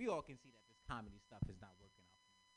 [0.00, 2.48] we all can see that this comedy stuff is not working out for me.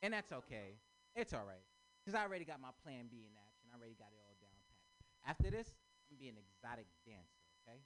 [0.00, 0.80] And that's okay.
[1.12, 1.60] It's all right.
[2.00, 3.68] Because I already got my plan B in action.
[3.68, 4.80] I already got it all down pat.
[5.28, 5.76] After this,
[6.08, 7.84] I'm going to be an exotic dancer, okay?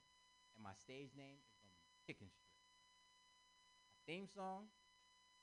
[0.55, 2.55] And my stage name is going to be Chicken Strip.
[3.91, 4.71] My theme song,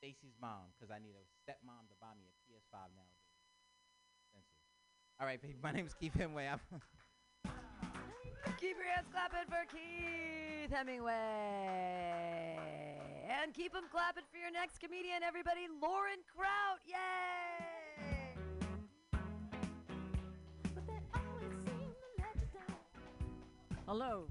[0.00, 3.29] Stacy's Mom, because I need a stepmom to buy me a PS5 nowadays.
[5.21, 6.48] All right, baby, my name is Keith Hemway.
[6.48, 6.61] I'm
[8.57, 12.97] Keep your hands clapping for Keith Hemingway.
[13.29, 15.68] And keep them clapping for your next comedian, everybody.
[15.82, 16.80] Lauren Kraut.
[16.86, 16.96] Yay!
[23.86, 24.29] Hello.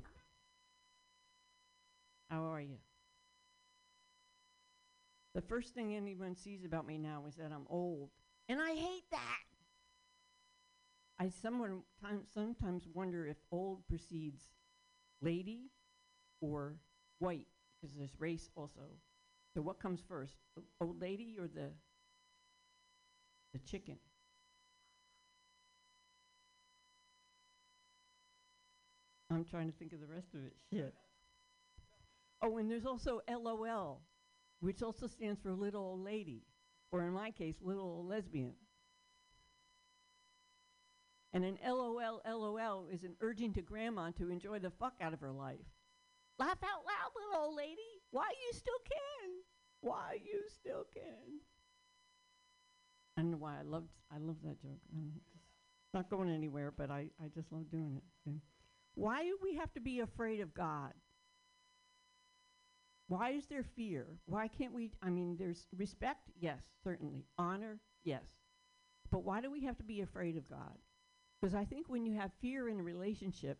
[2.29, 2.77] How are you?
[5.35, 8.09] The first thing anyone sees about me now is that I'm old.
[8.49, 9.43] And I hate that.
[11.19, 14.43] I someone time, sometimes wonder if old precedes
[15.21, 15.69] lady
[16.41, 16.77] or
[17.19, 17.47] white,
[17.79, 18.81] because there's race also.
[19.53, 21.71] So what comes first, the old lady or the
[23.53, 23.97] the chicken?
[29.29, 30.53] I'm trying to think of the rest of it.
[30.71, 30.93] Shit.
[32.41, 34.01] Oh, and there's also LOL,
[34.59, 36.43] which also stands for little old lady,
[36.91, 38.53] or in my case, little old lesbian.
[41.33, 45.19] And an LOL LOL is an urging to grandma to enjoy the fuck out of
[45.19, 45.65] her life.
[46.39, 48.01] Laugh out loud, little old lady.
[48.11, 49.29] Why you still can?
[49.81, 51.41] Why you still can?
[53.17, 54.79] I don't know why I loved I love that joke.
[55.93, 58.31] Not going anywhere, but I, I just love doing it.
[58.93, 60.93] Why do we have to be afraid of God?
[63.07, 64.05] Why is there fear?
[64.25, 64.91] Why can't we?
[65.01, 67.25] I mean, there's respect, yes, certainly.
[67.37, 68.23] Honor, yes.
[69.09, 70.77] But why do we have to be afraid of God?
[71.39, 73.59] Because I think when you have fear in a relationship,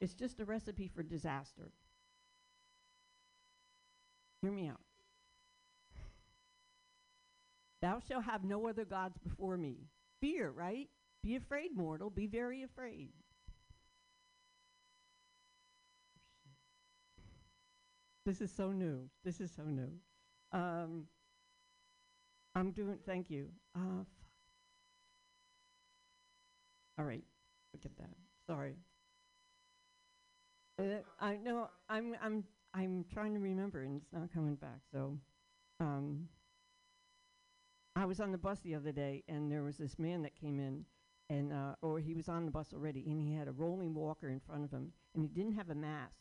[0.00, 1.70] it's just a recipe for disaster.
[4.42, 4.80] Hear me out.
[7.80, 9.76] Thou shalt have no other gods before me.
[10.20, 10.88] Fear, right?
[11.22, 12.10] Be afraid, mortal.
[12.10, 13.10] Be very afraid.
[18.26, 19.08] This is so new.
[19.24, 19.90] This is so new.
[20.52, 21.06] Um,
[22.54, 23.48] I'm doing, thank you.
[23.74, 24.04] Uh.
[26.98, 27.24] All right,
[27.72, 28.10] forget that.
[28.46, 28.74] Sorry.
[30.78, 34.80] Uh, I know I'm I'm I'm trying to remember and it's not coming back.
[34.90, 35.18] So,
[35.80, 36.28] um,
[37.94, 40.58] I was on the bus the other day and there was this man that came
[40.58, 40.84] in
[41.28, 44.28] and uh, or he was on the bus already and he had a rolling walker
[44.28, 46.16] in front of him and he didn't have a mask.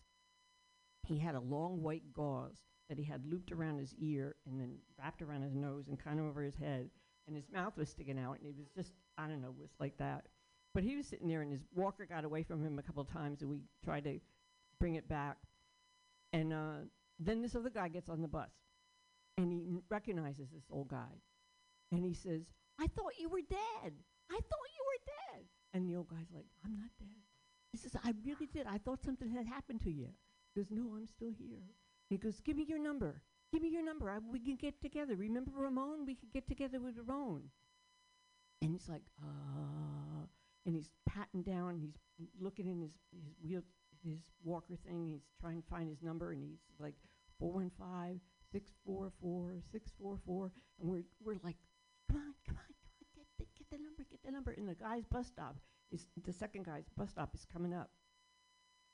[1.07, 4.75] He had a long white gauze that he had looped around his ear and then
[4.99, 6.89] wrapped around his nose and kind of over his head
[7.27, 9.97] and his mouth was sticking out and he was just I don't know was like
[9.97, 10.25] that.
[10.73, 13.11] But he was sitting there, and his walker got away from him a couple of
[13.11, 14.19] times, and we tried to
[14.79, 15.37] bring it back.
[16.33, 16.77] And uh,
[17.19, 18.51] then this other guy gets on the bus,
[19.37, 21.21] and he n- recognizes this old guy,
[21.91, 22.43] and he says,
[22.79, 23.93] "I thought you were dead.
[24.29, 27.21] I thought you were dead." And the old guy's like, "I'm not dead."
[27.71, 28.65] He says, "I really did.
[28.67, 30.07] I thought something had happened to you."
[30.53, 31.67] He goes, "No, I'm still here."
[32.09, 33.21] He goes, "Give me your number.
[33.51, 34.09] Give me your number.
[34.09, 35.15] I, we can get together.
[35.15, 36.05] Remember Ramon?
[36.05, 37.51] We could get together with Ramon."
[38.61, 40.25] And he's like, uh,
[40.65, 41.97] and he's patting down, he's
[42.39, 43.61] looking in his, his wheel,
[44.03, 46.95] his walker thing, he's trying to find his number, and he's like,
[47.39, 48.19] 415,
[48.51, 50.51] 644, 644,
[50.81, 51.57] and we're, we're like,
[52.09, 54.51] come on, come on, come on, get the, get the number, get the number.
[54.51, 55.55] And the guy's bus stop
[55.91, 57.89] is, the second guy's bus stop is coming up.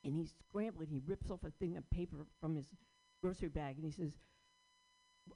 [0.04, 2.66] And he's scrambling, he rips off a thing of paper from his
[3.22, 4.18] grocery bag, and he says,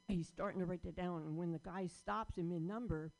[0.07, 3.11] he's starting to write that down, and when the guy stops him in number,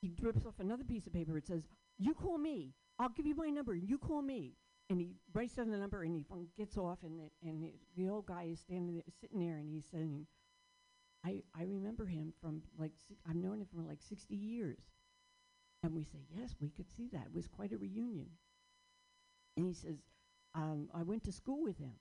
[0.00, 1.36] he rips off another piece of paper.
[1.38, 1.62] It says,
[1.98, 2.74] "You call me.
[2.98, 3.74] I'll give you my number.
[3.74, 4.54] You call me."
[4.88, 6.24] And he writes down the number, and he
[6.56, 9.68] gets off, and the, and the, the old guy is standing there, sitting there, and
[9.68, 10.26] he's saying,
[11.24, 12.92] "I I remember him from like
[13.28, 14.78] I've known him for like sixty years."
[15.82, 17.26] And we say, "Yes, we could see that.
[17.26, 18.30] It was quite a reunion."
[19.56, 19.96] And he says,
[20.54, 21.94] um, "I went to school with him."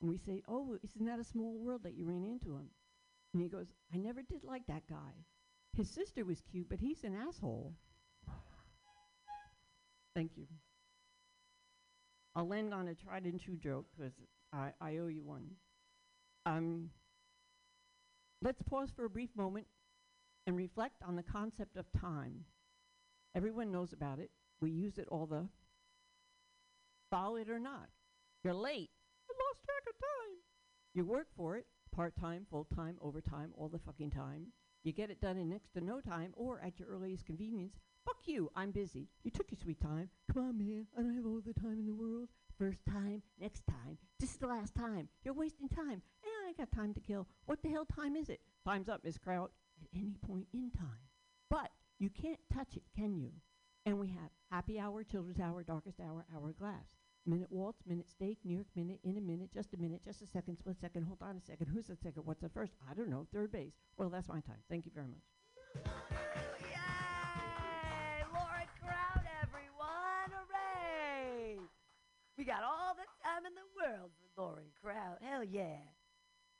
[0.00, 2.68] And we say, "Oh, isn't that a small world that you ran into him?"
[3.32, 5.24] And he goes, "I never did like that guy."
[5.72, 7.74] His sister was cute, but he's an asshole.
[10.14, 10.46] Thank you.
[12.36, 14.12] I'll end on a tried and true joke because
[14.52, 15.46] I, I owe you one.
[16.44, 16.90] Um,
[18.42, 19.66] let's pause for a brief moment
[20.46, 22.44] and reflect on the concept of time.
[23.34, 24.30] Everyone knows about it.
[24.60, 25.48] We use it all the
[27.10, 27.88] follow it or not.
[28.44, 28.90] You're late.
[29.30, 30.36] I lost track of time.
[30.92, 34.48] You work for it, part time, full time, overtime, all the fucking time.
[34.84, 37.76] You get it done in next to no time or at your earliest convenience.
[38.06, 39.08] Fuck you, I'm busy.
[39.24, 40.08] You took your sweet time.
[40.32, 42.28] Come on, man, I don't have all the time in the world.
[42.56, 43.98] First time, next time.
[44.20, 45.08] This is the last time.
[45.24, 46.00] You're wasting time.
[46.22, 47.26] And I got time to kill.
[47.46, 48.40] What the hell time is it?
[48.64, 49.50] Time's up, Miss Kraut.
[49.82, 51.10] At any point in time.
[51.50, 53.32] But you can't touch it, can you?
[53.84, 56.86] And we have happy hour, children's hour, darkest hour, hourglass.
[57.26, 60.26] Minute waltz, minute steak, New York minute, in a minute, just a minute, just a
[60.28, 61.66] second, split second, hold on a second.
[61.66, 62.22] Who's the second?
[62.24, 62.74] What's the first?
[62.88, 63.26] I don't know.
[63.32, 63.74] Third base.
[63.98, 64.62] Well, that's my time.
[64.70, 66.22] Thank you very much.
[72.38, 75.22] We got all the time in the world for Lauren Kraut.
[75.22, 75.78] Hell yeah.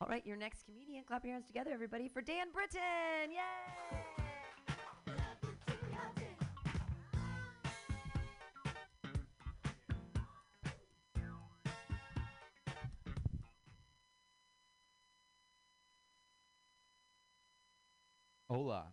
[0.00, 1.04] All right, your next comedian.
[1.04, 2.80] Clap your hands together, everybody, for Dan Britton.
[3.30, 3.36] Yay!
[18.48, 18.86] Hola.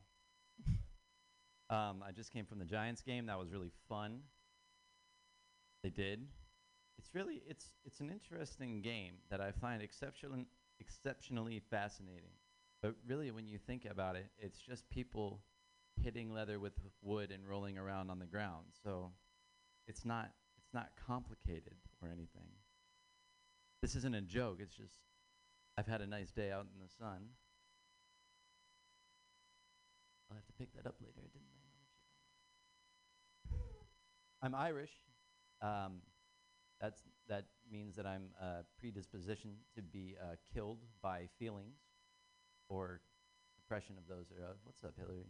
[1.70, 3.28] um, I just came from the Giants game.
[3.28, 4.20] That was really fun.
[5.84, 6.28] They did.
[6.98, 10.46] It's really it's it's an interesting game that I find exceptional
[10.80, 12.34] exceptionally fascinating.
[12.82, 15.42] But really, when you think about it, it's just people
[16.02, 18.66] hitting leather with wood and rolling around on the ground.
[18.84, 19.12] So
[19.88, 22.50] it's not it's not complicated or anything.
[23.82, 24.58] This isn't a joke.
[24.60, 24.94] It's just
[25.78, 27.30] I've had a nice day out in the sun.
[30.30, 31.22] I'll have to pick that up later.
[31.22, 31.64] Didn't chip.
[34.42, 34.92] I'm Irish.
[35.62, 36.02] Um,
[36.84, 41.78] that's that means that I'm uh, predispositioned to be uh, killed by feelings
[42.68, 43.00] or
[43.56, 44.26] suppression of those.
[44.32, 45.28] Are, uh, what's up, Hillary?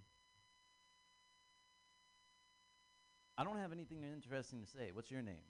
[3.37, 4.89] I don't have anything interesting to say.
[4.91, 5.45] What's your name?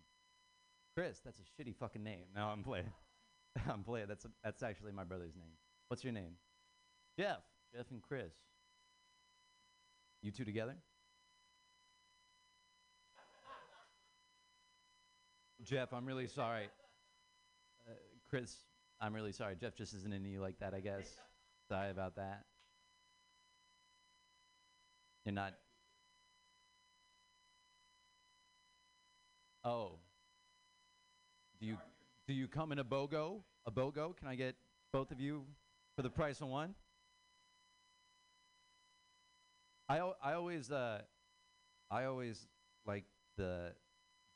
[0.94, 1.22] Chris.
[1.24, 2.26] That's a shitty fucking name.
[2.36, 2.92] No, I'm playing.
[3.70, 4.08] I'm playing.
[4.10, 5.56] That's a, that's actually my brother's name.
[5.88, 6.34] What's your name?
[7.18, 7.40] Jeff.
[7.74, 8.34] Jeff and Chris.
[10.22, 10.76] You two together?
[15.63, 16.65] Jeff, I'm really sorry.
[17.88, 17.94] Uh,
[18.30, 18.57] Chris,
[19.00, 19.56] I'm really sorry.
[19.60, 21.15] Jeff just isn't into you like that, I guess.
[21.69, 22.44] Sorry about that.
[25.25, 25.54] You're not.
[29.63, 29.94] Oh.
[31.62, 31.77] Do you
[32.27, 33.39] do you come in a BOGO?
[33.65, 34.18] A BOGO?
[34.18, 34.56] Can I get
[34.92, 35.45] both of you
[35.95, 36.75] for the price of one?
[39.88, 41.01] I I always uh
[41.89, 42.48] I always
[42.86, 43.06] like
[43.38, 43.71] the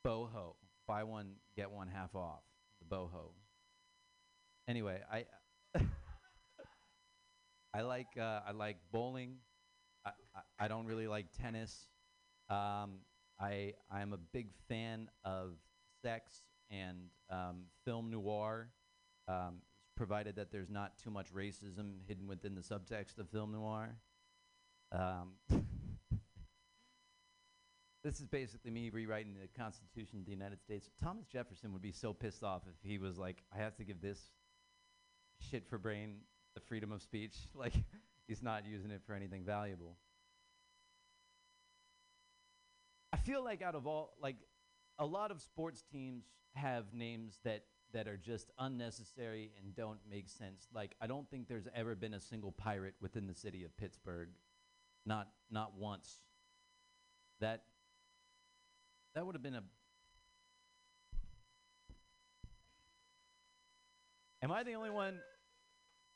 [0.06, 0.54] boho
[0.88, 2.42] buy one get one half off
[2.80, 3.32] the boho.
[4.68, 5.24] Anyway, I
[7.74, 9.36] I like uh, I like bowling.
[10.04, 11.86] I, I I don't really like tennis.
[12.50, 13.00] Um,
[13.40, 15.52] I I am a big fan of
[16.02, 18.70] sex and um, film noir,
[19.28, 19.56] um,
[19.96, 23.96] provided that there's not too much racism hidden within the subtext of film noir.
[28.04, 30.88] This is basically me rewriting the Constitution of the United States.
[31.02, 34.00] Thomas Jefferson would be so pissed off if he was like, I have to give
[34.00, 34.20] this
[35.40, 36.18] shit for brain
[36.54, 37.34] the freedom of speech.
[37.54, 37.74] Like,
[38.28, 39.96] he's not using it for anything valuable.
[43.12, 44.36] I feel like out of all, like,
[44.98, 46.24] a lot of sports teams
[46.54, 47.64] have names that
[47.94, 50.68] that are just unnecessary and don't make sense.
[50.74, 54.28] Like, I don't think there's ever been a single pirate within the city of Pittsburgh.
[55.06, 56.20] Not not once.
[57.40, 57.62] That
[59.14, 59.62] that would have been a
[64.40, 65.18] Am I the only one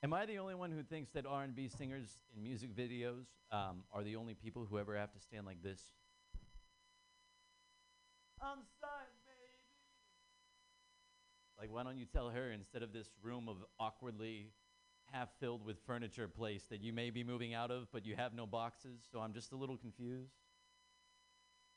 [0.04, 4.02] Am I the only one who thinks that R&B singers in music videos um, are
[4.02, 5.81] the only people who ever have to stand like this?
[8.40, 9.55] I'm sorry, baby.
[11.56, 14.48] Like, why don't you tell her instead of this room of awkwardly
[15.12, 18.34] half filled with furniture place that you may be moving out of, but you have
[18.34, 20.32] no boxes, so I'm just a little confused?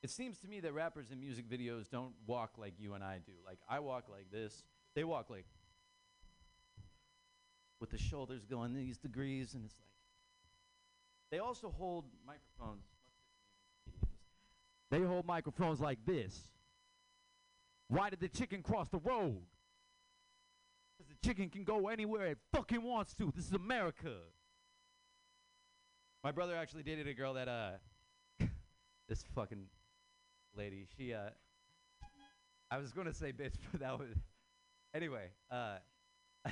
[0.05, 3.21] It seems to me that rappers in music videos don't walk like you and I
[3.25, 3.31] do.
[3.43, 5.47] Like, I walk like this, they walk like
[7.79, 9.89] with the shoulders going these degrees, and it's like.
[11.31, 12.85] They also hold microphones.
[14.91, 16.39] They hold microphones like this.
[17.87, 19.41] Why did the chicken cross the road?
[20.95, 23.33] Because the chicken can go anywhere it fucking wants to.
[23.35, 24.17] This is America.
[26.23, 27.71] My brother actually dated a girl that, uh,
[29.09, 29.65] this fucking
[30.57, 31.29] lady, she, uh,
[32.71, 34.15] I was going to say bitch, but that was,
[34.93, 35.77] anyway, uh,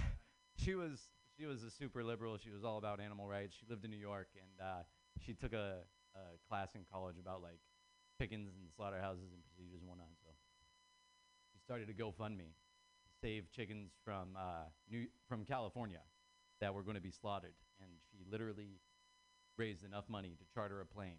[0.57, 1.00] she was,
[1.38, 2.38] she was a super liberal.
[2.38, 3.55] She was all about animal rights.
[3.60, 4.83] She lived in New York, and uh,
[5.25, 5.79] she took a,
[6.15, 7.60] a class in college about, like,
[8.19, 10.07] chickens and slaughterhouses and procedures and whatnot.
[10.24, 10.29] So
[11.51, 16.01] she started a GoFundMe to save chickens from uh, New from California
[16.62, 18.79] that were going to be slaughtered, and she literally
[19.57, 21.17] raised enough money to charter a plane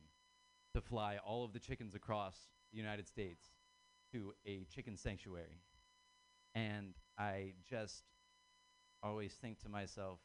[0.75, 2.37] to fly all of the chickens across
[2.75, 3.47] the United States
[4.13, 5.61] to a chicken sanctuary.
[6.55, 8.03] And I just
[9.03, 10.19] always think to myself,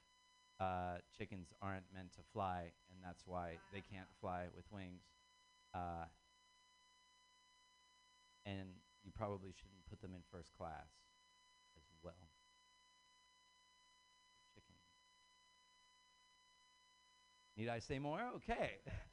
[0.59, 5.03] uh, chickens aren't meant to fly, and that's why they can't fly with wings.
[5.73, 6.05] Uh,
[8.45, 8.69] and
[9.03, 10.89] you probably shouldn't put them in first class
[11.77, 12.29] as well.
[14.53, 14.75] Chicken.
[17.57, 18.21] Need I say more?
[18.35, 18.79] Okay.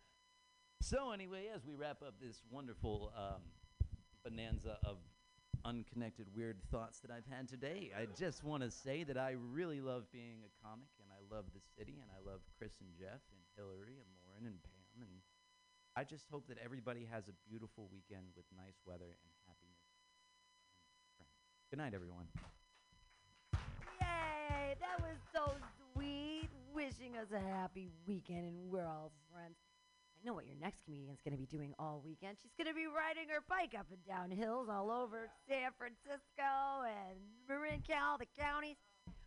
[0.86, 3.42] so anyway, as we wrap up this wonderful um,
[4.22, 4.98] bonanza of
[5.64, 9.80] unconnected weird thoughts that I've had today, I just want to say that I really
[9.80, 13.18] love being a comic, and I love the city, and I love Chris and Jeff
[13.34, 15.10] and Hillary and Lauren and Pam, and
[15.96, 19.82] I just hope that everybody has a beautiful weekend with nice weather and happiness.
[21.68, 22.30] Good night, everyone.
[23.98, 24.78] Yay!
[24.78, 25.50] That was so
[25.90, 26.48] sweet.
[26.72, 29.56] Wishing us a happy weekend, and we're all friends.
[30.26, 32.36] Know what your next comedian's going to be doing all weekend.
[32.42, 36.82] She's going to be riding her bike up and down hills all over San Francisco
[36.82, 37.14] and
[37.48, 38.74] Marin Cal, the counties.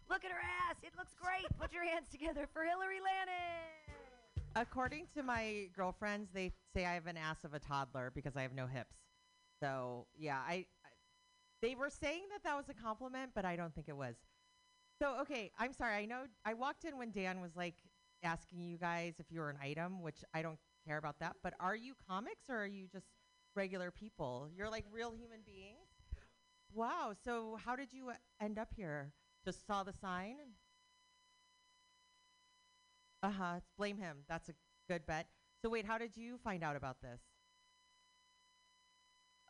[0.09, 0.75] Look at her ass.
[0.83, 1.47] It looks great.
[1.57, 4.43] Put your hands together for Hillary Lannon.
[4.57, 8.41] According to my girlfriends, they say I have an ass of a toddler because I
[8.41, 8.97] have no hips.
[9.63, 10.89] So yeah, I, I
[11.61, 14.15] they were saying that that was a compliment, but I don't think it was.
[15.01, 15.95] So okay, I'm sorry.
[15.95, 17.75] I know I walked in when Dan was like
[18.21, 21.35] asking you guys if you were an item, which I don't care about that.
[21.43, 23.07] But are you comics or are you just
[23.55, 24.49] regular people?
[24.55, 25.87] You're like real human beings.
[26.73, 27.13] Wow.
[27.25, 29.13] So how did you end up here?
[29.45, 30.37] Just saw the sign.
[33.23, 33.59] Uh huh.
[33.77, 34.19] Blame him.
[34.27, 34.53] That's a
[34.87, 35.27] good bet.
[35.61, 37.21] So wait, how did you find out about this?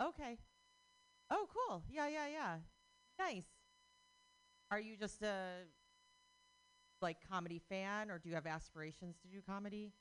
[0.01, 0.37] Okay.
[1.31, 1.83] Oh, cool.
[1.89, 2.57] Yeah, yeah, yeah.
[3.19, 3.45] Nice.
[4.71, 5.65] Are you just a
[7.01, 9.93] like comedy fan, or do you have aspirations to do comedy?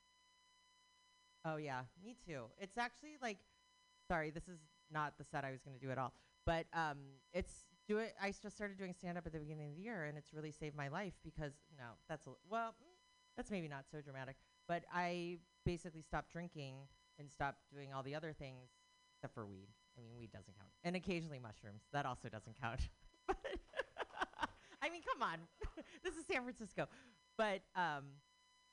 [1.49, 2.45] Oh yeah, me too.
[2.61, 3.39] It's actually like,
[4.07, 4.59] sorry, this is
[4.93, 6.13] not the set I was going to do at all,
[6.45, 6.99] but um,
[7.33, 7.53] it's
[7.87, 8.15] do it.
[8.21, 10.51] I just started doing stand up at the beginning of the year, and it's really
[10.51, 12.97] saved my life because no, that's well, mm,
[13.37, 14.37] that's maybe not so dramatic,
[14.67, 16.75] but I basically stopped drinking
[17.19, 18.69] and stopped doing all the other things
[19.17, 19.69] except for weed.
[19.97, 21.83] I mean, weed doesn't count, and occasionally mushrooms.
[21.93, 22.81] That also doesn't count.
[24.83, 25.39] I mean, come on,
[26.05, 26.87] this is San Francisco,
[27.37, 28.05] but um,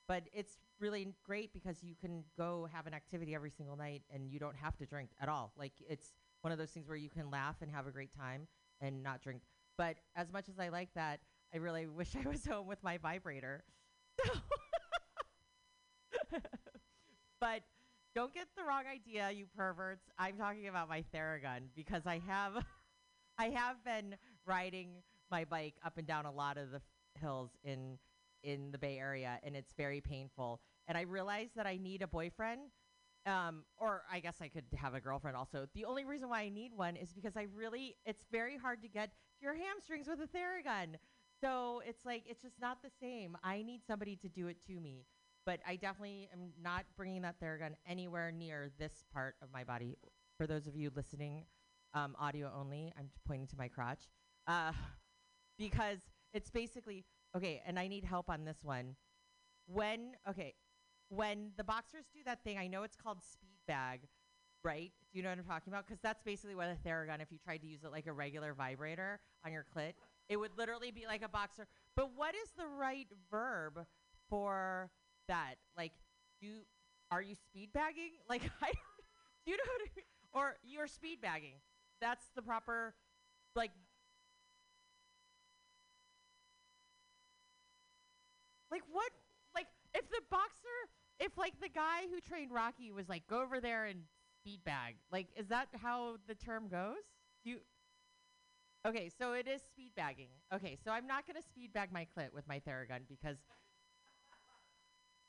[0.08, 4.30] but it's really great because you can go have an activity every single night and
[4.30, 5.54] you don't have to drink at all.
[5.58, 8.48] Like it's one of those things where you can laugh and have a great time
[8.82, 9.42] and not drink.
[9.78, 11.20] But as much as I like that,
[11.54, 13.64] I really wish I was home with my vibrator.
[17.40, 17.62] But
[18.14, 20.10] don't get the wrong idea, you perverts.
[20.18, 22.54] I'm talking about my Theragun because I have
[23.38, 27.52] I have been riding my bike up and down a lot of the f- hills
[27.64, 27.98] in
[28.46, 30.62] in the Bay Area and it's very painful.
[30.88, 32.62] And I realized that I need a boyfriend
[33.26, 35.68] um, or I guess I could have a girlfriend also.
[35.74, 38.88] The only reason why I need one is because I really, it's very hard to
[38.88, 39.12] get
[39.42, 40.96] your hamstrings with a Theragun.
[41.42, 43.36] So it's like, it's just not the same.
[43.44, 45.06] I need somebody to do it to me.
[45.46, 49.98] But I definitely am not bringing that Theragun anywhere near this part of my body.
[50.38, 51.46] For those of you listening,
[51.94, 54.08] um, audio only, I'm pointing to my crotch.
[54.48, 54.72] Uh,
[55.58, 56.00] because
[56.34, 58.96] it's basically, okay, and I need help on this one.
[59.68, 60.54] When, okay,
[61.10, 64.02] when the boxers do that thing, I know it's called speed bag,
[64.64, 64.92] right?
[65.12, 65.86] Do you know what I'm talking about?
[65.86, 68.54] Because that's basically what a Theragun, if you tried to use it like a regular
[68.54, 69.94] vibrator on your clit,
[70.30, 71.68] it would literally be like a boxer.
[71.96, 73.86] But what is the right verb
[74.30, 74.90] for
[75.28, 75.56] that?
[75.78, 75.94] Like,
[76.42, 76.48] do
[77.12, 78.12] are you speed bagging?
[78.30, 78.72] Like, I
[79.46, 80.06] do you know what I mean?
[80.34, 81.56] Or you're speed bagging?
[82.02, 82.96] That's the proper,
[83.56, 83.72] like.
[88.76, 89.12] Like what?
[89.56, 90.78] Like if the boxer,
[91.22, 94.02] if like the guy who trained Rocky was like, go over there and
[94.42, 94.96] speed bag.
[95.14, 96.98] Like, is that how the term goes?
[97.46, 97.58] Do you?
[98.86, 100.28] Okay, so it is speed bagging.
[100.54, 103.38] Okay, so I'm not gonna speed bag my clit with my Theragun because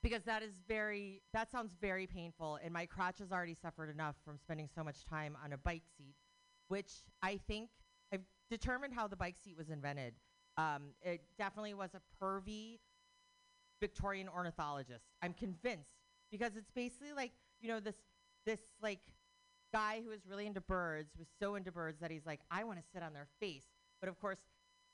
[0.02, 4.16] because that is very that sounds very painful, and my crotch has already suffered enough
[4.24, 6.16] from spending so much time on a bike seat,
[6.66, 7.70] which I think
[8.12, 10.14] I've determined how the bike seat was invented.
[10.56, 12.78] Um, it definitely was a pervy
[13.80, 15.04] Victorian ornithologist.
[15.23, 15.90] I'm convinced
[16.30, 17.97] because it's basically like you know this
[18.45, 19.00] this like
[19.73, 22.78] guy who is really into birds was so into birds that he's like I want
[22.78, 23.64] to sit on their face.
[24.00, 24.38] But of course,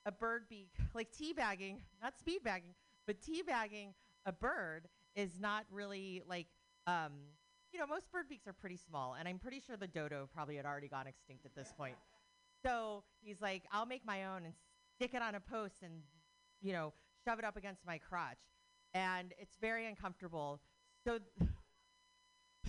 [0.06, 2.74] a bird beak like teabagging, not speed bagging,
[3.06, 3.94] but teabagging
[4.26, 6.46] a bird is not really like
[6.86, 7.12] um,
[7.72, 10.56] you know most bird beaks are pretty small, and I'm pretty sure the dodo probably
[10.56, 11.96] had already gone extinct at this point.
[12.64, 14.54] So he's like, I'll make my own and
[14.94, 15.92] stick it on a post and
[16.60, 16.92] you know
[17.24, 18.38] shove it up against my crotch
[18.94, 20.60] and it's very uncomfortable.
[21.04, 21.18] So,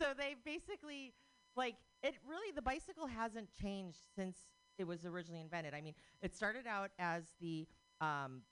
[0.00, 1.14] so they basically
[1.56, 2.14] like it.
[2.28, 4.36] Really, the bicycle hasn't changed since
[4.78, 5.74] it was originally invented.
[5.74, 7.66] I mean, it started out as the
[8.00, 8.42] um,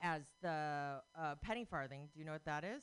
[0.00, 2.08] as the uh, penny farthing.
[2.12, 2.82] Do you know what that is?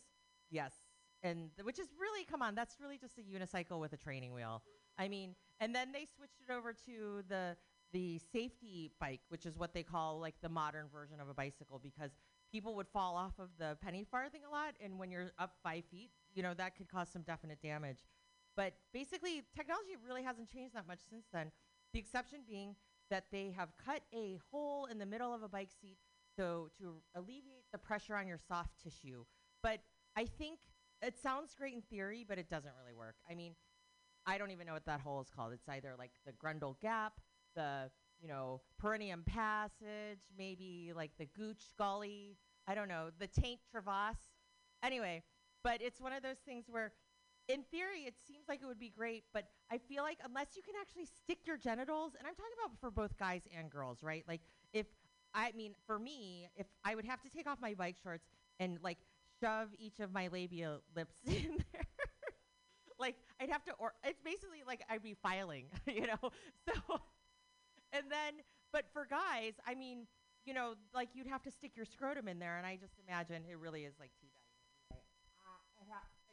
[0.49, 0.73] Yes.
[1.21, 4.33] And th- which is really, come on, that's really just a unicycle with a training
[4.33, 4.63] wheel.
[4.97, 7.55] I mean, and then they switched it over to the
[7.91, 11.79] the safety bike, which is what they call like the modern version of a bicycle,
[11.81, 12.11] because
[12.51, 15.83] people would fall off of the penny farthing a lot, and when you're up five
[15.91, 17.99] feet, you know that could cause some definite damage.
[18.55, 21.51] But basically, technology really hasn't changed that much since then.
[21.93, 22.75] The exception being
[23.09, 25.97] that they have cut a hole in the middle of a bike seat
[26.39, 29.25] so to alleviate the pressure on your soft tissue.
[29.61, 29.79] But
[30.15, 30.59] I think
[31.01, 33.15] it sounds great in theory, but it doesn't really work.
[33.29, 33.55] I mean,
[34.25, 35.53] I don't even know what that hole is called.
[35.53, 37.13] It's either like the Grundle Gap,
[37.55, 37.89] the
[38.21, 42.37] you know Perineum Passage, maybe like the Gooch Gully.
[42.67, 44.29] I don't know the Taint Crevasse.
[44.83, 45.23] Anyway,
[45.63, 46.93] but it's one of those things where,
[47.47, 50.61] in theory, it seems like it would be great, but I feel like unless you
[50.61, 54.23] can actually stick your genitals, and I'm talking about for both guys and girls, right?
[54.27, 54.41] Like
[54.73, 54.85] if
[55.33, 58.27] I mean, for me, if I would have to take off my bike shorts
[58.59, 58.97] and like
[59.39, 61.83] shove each of my labia lips in there.
[62.99, 66.31] like I'd have to or it's basically like I'd be filing, you know.
[66.67, 67.01] So
[67.93, 70.05] and then but for guys, I mean,
[70.45, 73.43] you know, like you'd have to stick your scrotum in there and I just imagine
[73.49, 74.91] it really is like teabagging.
[74.91, 75.03] Right?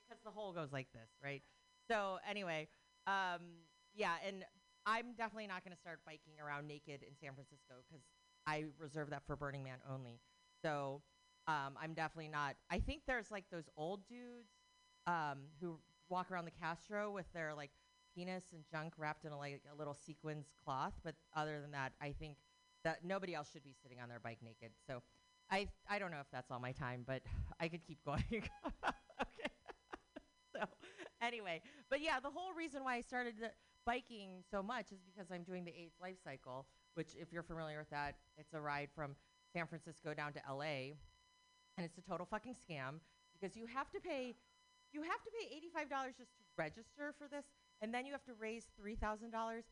[0.09, 1.43] Because the hole goes like this, right?
[1.89, 2.69] So anyway,
[3.07, 4.45] um, yeah, and
[4.85, 8.05] I'm definitely not going to start biking around naked in San Francisco because
[8.47, 10.21] I reserve that for Burning Man only.
[10.63, 11.03] So
[11.49, 12.57] um, I'm definitely not.
[12.71, 14.51] I think there's like those old dudes
[15.07, 17.71] um, who walk around the Castro with their like
[18.17, 20.95] penis and junk wrapped in a, like a little sequins cloth.
[21.05, 22.37] But other than that, I think
[22.85, 24.71] that nobody else should be sitting on their bike naked.
[24.87, 25.03] So
[25.51, 27.23] I I don't know if that's all my time, but
[27.61, 28.25] I could keep going.
[28.33, 29.51] okay.
[30.55, 30.65] so
[31.21, 33.35] anyway, but yeah, the whole reason why I started
[33.85, 37.79] biking so much is because I'm doing the AIDS life cycle, which if you're familiar
[37.79, 39.15] with that, it's a ride from
[39.53, 40.97] San Francisco down to LA
[41.77, 43.01] and it's a total fucking scam
[43.33, 44.35] because you have to pay
[44.93, 47.45] you have to pay $85 just to register for this
[47.83, 49.63] and then you have to raise $3000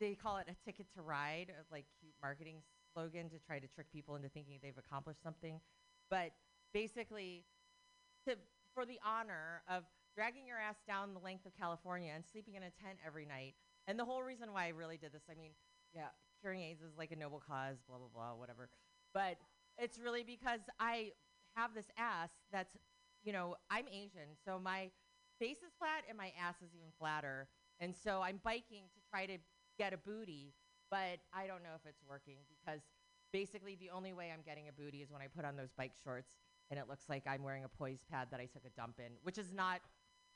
[0.00, 2.56] they call it a ticket to ride like cute marketing
[2.92, 5.60] slogan to try to trick people into thinking they've accomplished something.
[6.10, 6.30] But
[6.72, 7.44] basically
[8.26, 8.36] to
[8.74, 12.62] for the honor of dragging your ass down the length of california and sleeping in
[12.62, 13.54] a tent every night.
[13.86, 15.52] And the whole reason why i really did this i mean
[15.94, 16.08] yeah
[16.40, 18.68] curing aids is like a noble cause blah blah blah whatever.
[19.12, 19.36] But
[19.78, 21.12] it's really because i
[21.56, 22.76] have this ass that's,
[23.22, 24.90] you know, I'm Asian, so my
[25.44, 27.48] face is flat and my ass is even flatter.
[27.78, 29.36] And so I'm biking to try to
[29.76, 30.54] get a booty,
[30.90, 32.80] but I don't know if it's working because
[33.30, 35.92] basically the only way I'm getting a booty is when I put on those bike
[36.02, 38.96] shorts and it looks like I'm wearing a poise pad that I took a dump
[38.98, 39.80] in, which is not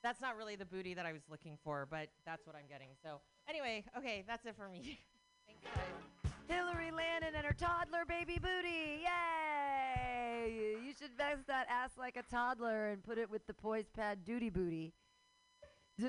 [0.02, 2.90] that's not really the booty that I was looking for, but that's what I'm getting.
[3.02, 5.00] So anyway, okay, that's it for me.
[6.48, 9.02] Hillary Landon and her toddler baby booty.
[9.02, 9.47] Yay!
[10.48, 14.24] You should vest that ass like a toddler and put it with the poise pad
[14.24, 14.92] duty booty.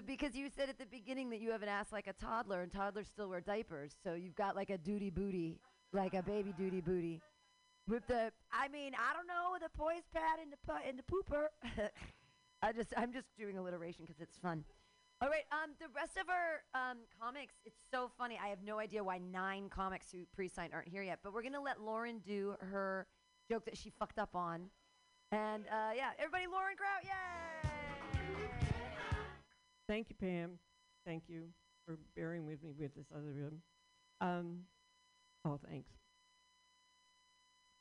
[0.05, 2.71] Because you said at the beginning that you have an ass like a toddler and
[2.71, 5.59] toddlers still wear diapers, so you've got like a duty booty,
[5.93, 7.21] like a baby duty booty.
[7.87, 11.03] With the, I mean, I don't know, the poise pad in the pu- in the
[11.03, 11.47] pooper.
[12.61, 14.63] I just, I'm just doing alliteration because it's fun.
[15.21, 18.39] All right, um, the rest of our um, comics, it's so funny.
[18.41, 21.61] I have no idea why nine comics who pre-signed aren't here yet, but we're gonna
[21.61, 23.07] let Lauren do her
[23.49, 24.69] joke that she fucked up on,
[25.31, 27.69] and uh, yeah, everybody, Lauren Kraut, yay!
[29.87, 30.59] Thank you, Pam.
[31.05, 31.45] Thank you
[31.85, 33.61] for bearing with me with this other room.
[34.21, 34.59] Um,
[35.45, 35.89] oh, thanks.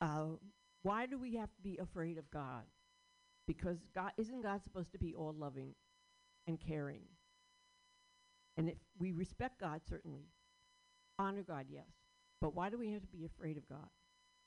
[0.01, 0.37] Uh,
[0.83, 2.65] why do we have to be afraid of God?
[3.47, 5.75] Because God isn't God supposed to be all loving
[6.47, 7.03] and caring?
[8.57, 10.29] And if we respect God, certainly,
[11.19, 11.87] honor God, yes.
[12.41, 13.89] But why do we have to be afraid of God?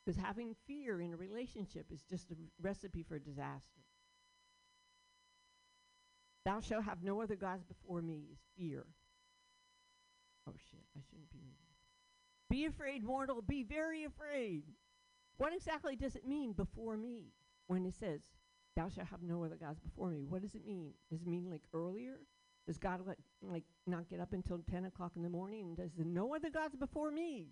[0.05, 3.81] Because having fear in a relationship is just a recipe for disaster.
[6.43, 8.85] Thou shalt have no other gods before me is fear.
[10.49, 11.55] Oh shit, I shouldn't be reading.
[12.49, 14.63] Be afraid, mortal, be very afraid.
[15.37, 17.33] What exactly does it mean before me
[17.67, 18.21] when it says,
[18.75, 20.25] Thou shalt have no other gods before me?
[20.27, 20.93] What does it mean?
[21.11, 22.19] Does it mean like earlier?
[22.65, 25.65] Does God let, like not get up until 10 o'clock in the morning?
[25.67, 27.49] And does no other gods before me?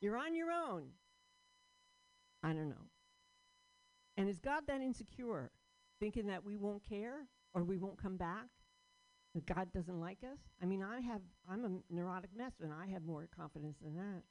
[0.00, 0.88] You're on your own.
[2.42, 2.86] I don't know.
[4.16, 5.50] And is God that insecure,
[6.00, 8.46] thinking that we won't care or we won't come back?
[9.34, 10.38] That God doesn't like us?
[10.62, 14.22] I mean, I have, I'm a neurotic mess and I have more confidence than that.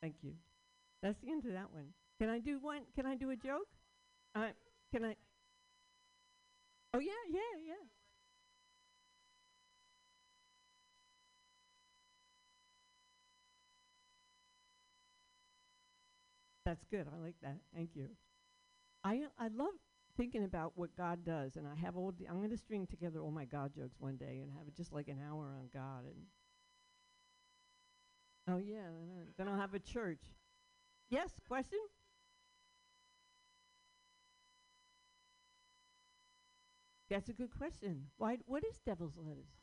[0.00, 0.32] Thank you.
[1.02, 1.88] That's the end of that one.
[2.18, 2.82] Can I do one?
[2.94, 3.68] Can I do a joke?
[4.34, 4.48] Uh,
[4.92, 5.14] can I?
[6.94, 7.97] Oh yeah, yeah, yeah.
[16.68, 17.06] That's good.
[17.10, 17.56] I like that.
[17.74, 18.08] Thank you.
[19.02, 19.72] I I love
[20.18, 22.12] thinking about what God does, and I have all.
[22.28, 24.92] I'm going to string together all my God jokes one day and have it just
[24.92, 26.04] like an hour on God.
[26.04, 26.26] And
[28.54, 28.90] oh yeah,
[29.38, 30.20] then I'll have a church.
[31.08, 31.78] Yes, question.
[37.08, 38.08] That's a good question.
[38.18, 38.36] Why?
[38.44, 39.56] What is devil's lettuce?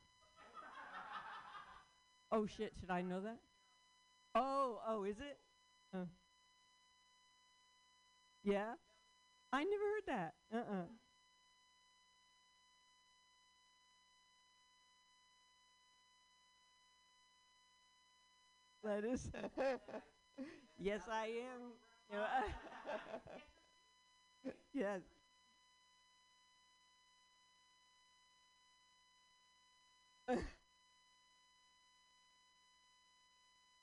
[2.32, 2.74] oh shit!
[2.80, 3.38] Should I know that?
[4.34, 5.38] Oh, oh, is it?
[5.94, 6.06] Uh.
[8.46, 8.76] Yeah?
[9.54, 10.36] I never heard that.
[10.54, 10.86] Uh-uh.
[18.84, 19.30] Lettuce.
[20.80, 21.72] yes, I am.
[24.74, 25.02] Yes.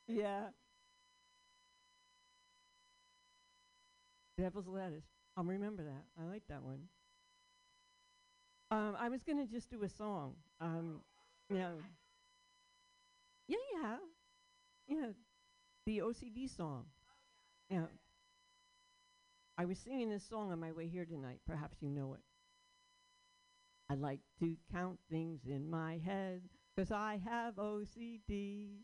[0.07, 0.51] yeah.
[4.39, 5.05] Devil's lettuce.
[5.37, 6.05] I'll remember that.
[6.21, 6.81] I like that one.
[8.71, 10.35] Um, I was gonna just do a song.
[10.61, 11.01] Um,
[11.51, 11.77] know.
[13.49, 13.97] Yeah, yeah,
[14.89, 15.07] yeah.
[15.87, 16.85] The OCD song.
[17.69, 17.87] Yeah.
[19.59, 21.41] I was singing this song on my way here tonight.
[21.47, 22.21] Perhaps you know it.
[23.91, 26.41] I like to count things in my head
[26.75, 28.79] because I have OCD.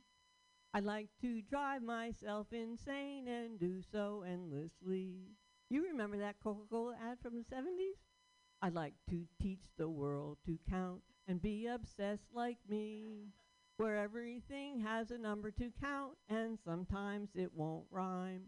[0.79, 5.33] I like to drive myself insane and do so endlessly.
[5.71, 7.99] You remember that Coca Cola ad from the 70s?
[8.63, 13.33] I like to teach the world to count and be obsessed like me,
[13.79, 18.45] where everything has a number to count and sometimes it won't rhyme.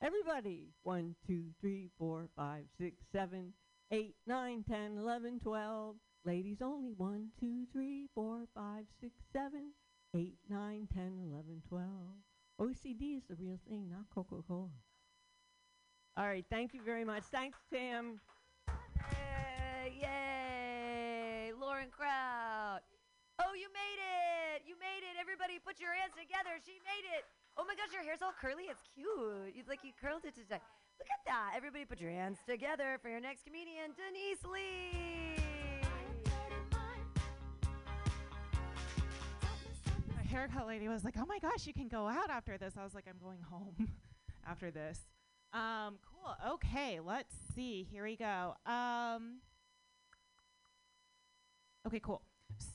[0.00, 3.54] Everybody, one, two, three, four, five, six, seven,
[3.90, 5.96] eight, nine, ten, eleven, twelve.
[6.24, 9.72] Ladies only, one, two, three, four, five, six, seven,
[10.14, 12.18] eight, nine, ten, eleven, twelve.
[12.60, 14.68] OCD is the real thing, not Coca Cola.
[16.16, 17.22] All right, thank you very much.
[17.30, 18.20] Thanks, Tim.
[18.68, 19.96] Yay!
[20.02, 21.52] Yay!
[21.58, 22.82] Lauren Kraut.
[23.40, 24.62] Oh, you made it!
[24.66, 25.16] You made it!
[25.18, 26.60] Everybody, put your hands together.
[26.66, 27.24] She made it.
[27.56, 28.64] Oh my gosh, your hair's all curly.
[28.68, 29.54] It's cute.
[29.56, 30.60] It's like you curled it today.
[30.98, 31.54] Look at that.
[31.56, 35.29] Everybody, put your hands together for your next comedian, Denise Lee.
[40.30, 42.94] Haircut lady was like, "Oh my gosh, you can go out after this." I was
[42.94, 43.88] like, "I'm going home
[44.46, 45.00] after this."
[45.52, 46.34] Um, cool.
[46.54, 47.82] Okay, let's see.
[47.90, 48.54] Here we go.
[48.64, 49.40] Um,
[51.86, 52.22] okay, cool.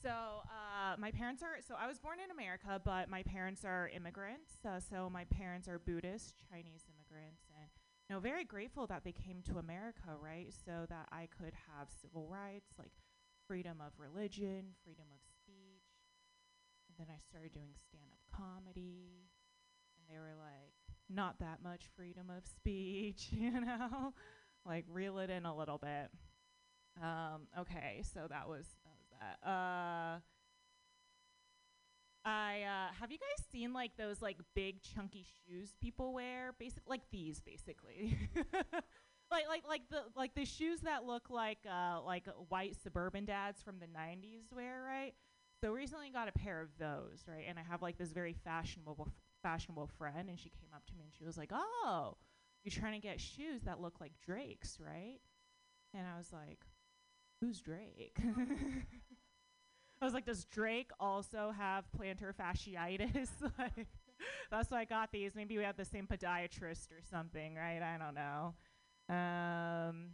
[0.01, 1.61] So, uh, my parents are.
[1.65, 4.51] So, I was born in America, but my parents are immigrants.
[4.67, 7.69] Uh, so, my parents are Buddhist Chinese immigrants, and
[8.09, 10.53] you know, very grateful that they came to America, right?
[10.65, 12.91] So that I could have civil rights, like
[13.47, 15.19] freedom of religion, freedom of
[16.97, 19.29] then I started doing stand-up comedy,
[19.97, 20.73] and they were like,
[21.09, 24.13] not that much freedom of speech, you know,
[24.65, 26.09] like reel it in a little bit.
[27.01, 29.47] Um, okay, so that was that was that.
[29.47, 30.19] Uh,
[32.23, 36.53] I uh, have you guys seen like those like big chunky shoes people wear?
[36.57, 38.17] Basic like these, basically.
[39.31, 43.61] like like like the like the shoes that look like uh, like white suburban dads
[43.61, 45.13] from the '90s wear, right?
[45.65, 47.45] So recently got a pair of those, right?
[47.49, 49.07] And I have like this very fashionable
[49.41, 52.17] fashionable friend, and she came up to me and she was like, "Oh,
[52.63, 55.17] you're trying to get shoes that look like Drake's, right?"
[55.95, 56.59] And I was like,
[57.41, 58.15] "Who's Drake?"
[59.99, 63.87] I was like, "Does Drake also have plantar fasciitis?" like,
[64.51, 65.33] that's why I got these.
[65.33, 67.81] Maybe we have the same podiatrist or something, right?
[67.81, 68.53] I don't know.
[69.09, 70.11] Um,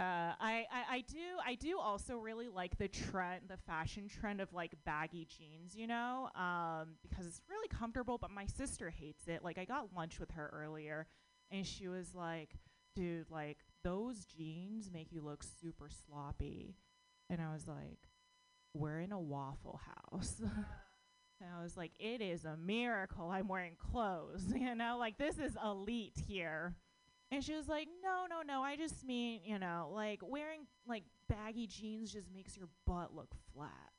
[0.00, 4.40] uh, I, I, I do I do also really like the trend, the fashion trend
[4.40, 8.16] of like baggy jeans, you know, um, because it's really comfortable.
[8.16, 9.44] But my sister hates it.
[9.44, 11.06] Like I got lunch with her earlier,
[11.50, 12.54] and she was like,
[12.96, 16.76] "Dude, like those jeans make you look super sloppy,"
[17.28, 17.98] and I was like,
[18.72, 20.40] "We're in a Waffle House."
[21.42, 25.38] And I was like, it is a miracle I'm wearing clothes, you know, like this
[25.38, 26.76] is elite here.
[27.32, 28.62] And she was like, no, no, no.
[28.62, 33.34] I just mean, you know, like wearing like baggy jeans just makes your butt look
[33.54, 33.90] flat.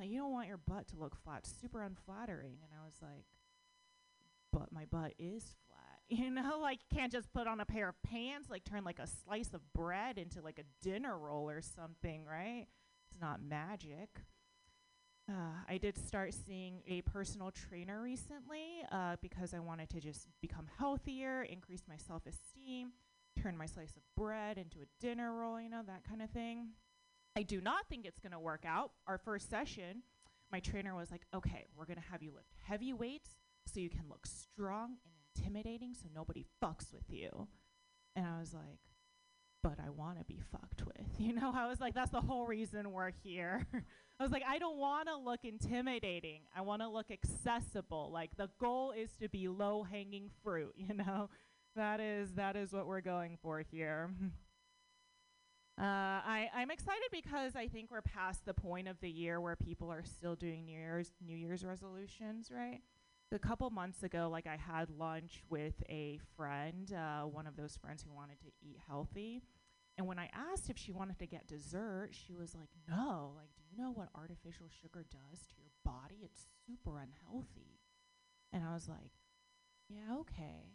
[0.00, 1.46] Like you don't want your butt to look flat.
[1.46, 2.58] Super unflattering.
[2.62, 3.26] And I was like,
[4.52, 5.74] but my butt is flat.
[6.10, 8.98] You know, like you can't just put on a pair of pants, like turn like
[8.98, 12.64] a slice of bread into like a dinner roll or something, right?
[13.10, 14.08] It's not magic.
[15.28, 20.26] Uh, I did start seeing a personal trainer recently uh, because I wanted to just
[20.40, 22.92] become healthier, increase my self esteem,
[23.40, 26.68] turn my slice of bread into a dinner roll, you know, that kind of thing.
[27.36, 28.92] I do not think it's going to work out.
[29.06, 30.02] Our first session,
[30.50, 33.36] my trainer was like, okay, we're going to have you lift heavy weights
[33.66, 37.48] so you can look strong and intimidating so nobody fucks with you.
[38.16, 38.80] And I was like,
[39.62, 40.94] but I want to be fucked with.
[41.18, 43.66] You know, I was like, that's the whole reason we're here.
[44.20, 46.42] I was like, I don't want to look intimidating.
[46.56, 48.10] I want to look accessible.
[48.12, 51.28] Like the goal is to be low hanging fruit, you know?
[51.74, 54.10] That is that is what we're going for here.
[55.78, 59.54] Uh, I, I'm excited because I think we're past the point of the year where
[59.54, 62.80] people are still doing New Year's New Year's resolutions, right?
[63.30, 67.76] A couple months ago, like I had lunch with a friend, uh, one of those
[67.76, 69.42] friends who wanted to eat healthy.
[69.98, 73.50] And when I asked if she wanted to get dessert, she was like, No, like,
[73.54, 76.20] do you know what artificial sugar does to your body?
[76.22, 77.80] It's super unhealthy.
[78.50, 79.12] And I was like,
[79.90, 80.72] Yeah, okay.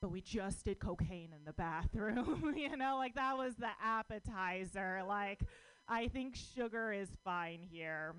[0.00, 5.02] But we just did cocaine in the bathroom, you know, like that was the appetizer.
[5.06, 5.42] Like,
[5.86, 8.14] I think sugar is fine here.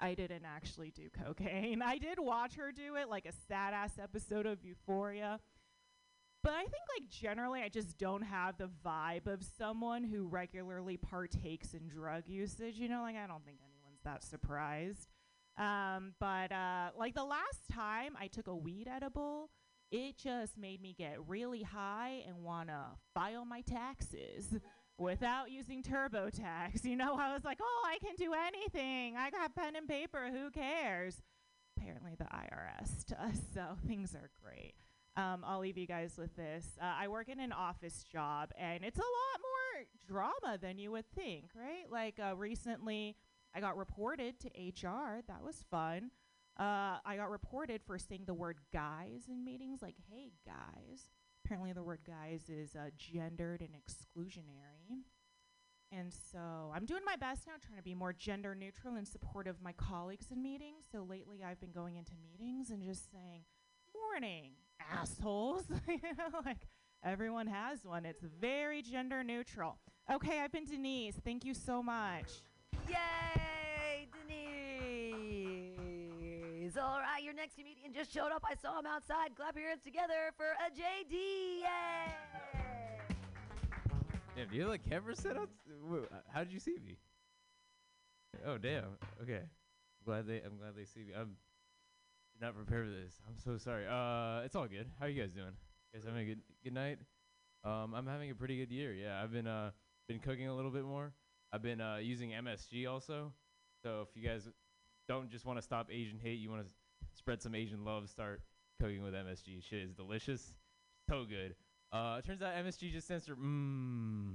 [0.00, 1.82] I didn't actually do cocaine.
[1.84, 5.40] I did watch her do it, like a sad ass episode of Euphoria.
[6.42, 10.98] But I think, like, generally, I just don't have the vibe of someone who regularly
[10.98, 12.76] partakes in drug usage.
[12.76, 15.08] You know, like, I don't think anyone's that surprised.
[15.56, 19.48] Um, but, uh, like, the last time I took a weed edible,
[19.90, 22.80] it just made me get really high and want to
[23.14, 24.54] file my taxes
[24.98, 26.84] without using TurboTax.
[26.84, 29.16] You know, I was like, oh, I can do anything.
[29.16, 30.30] I got pen and paper.
[30.32, 31.22] Who cares?
[31.76, 33.40] Apparently, the IRS does.
[33.54, 34.74] So things are great.
[35.16, 36.66] Um, I'll leave you guys with this.
[36.80, 40.90] Uh, I work in an office job, and it's a lot more drama than you
[40.90, 41.90] would think, right?
[41.90, 43.16] Like uh, recently,
[43.54, 45.22] I got reported to HR.
[45.28, 46.10] That was fun.
[46.58, 51.10] Uh, I got reported for saying the word guys in meetings, like, hey, guys.
[51.44, 55.02] Apparently, the word guys is uh, gendered and exclusionary.
[55.92, 59.56] And so I'm doing my best now, trying to be more gender neutral and supportive
[59.56, 60.86] of my colleagues in meetings.
[60.90, 63.42] So lately, I've been going into meetings and just saying,
[63.94, 64.52] morning,
[64.92, 65.64] assholes.
[65.88, 66.66] you know, like
[67.04, 68.04] everyone has one.
[68.06, 69.78] It's very gender neutral.
[70.12, 71.16] Okay, I've been Denise.
[71.24, 72.42] Thank you so much.
[72.88, 73.43] Yay,
[76.76, 78.42] All right, your next comedian just showed up.
[78.44, 79.36] I saw him outside.
[79.36, 81.12] Clap your hands together for a JD.
[81.60, 82.14] Yay!
[84.36, 85.48] Damn, do you like camera set up?
[86.32, 86.98] How did you see me?
[88.44, 88.98] Oh damn.
[89.22, 89.42] Okay.
[89.42, 90.38] I'm glad they.
[90.38, 91.12] I'm glad they see me.
[91.16, 91.36] I'm
[92.40, 93.20] not prepared for this.
[93.28, 93.86] I'm so sorry.
[93.86, 94.90] Uh, it's all good.
[94.98, 95.54] How are you guys doing?
[95.92, 96.98] You guys having a good good night?
[97.62, 98.92] Um, I'm having a pretty good year.
[98.92, 99.70] Yeah, I've been uh
[100.08, 101.12] been cooking a little bit more.
[101.52, 103.32] I've been uh using MSG also.
[103.82, 104.48] So if you guys
[105.08, 106.68] don't just want to stop Asian hate, you want to
[107.14, 108.40] spread some Asian love, start
[108.80, 109.62] cooking with MSG.
[109.62, 110.54] Shit is delicious.
[111.08, 111.54] So good.
[111.92, 114.34] Uh, it turns out MSG just for mmm.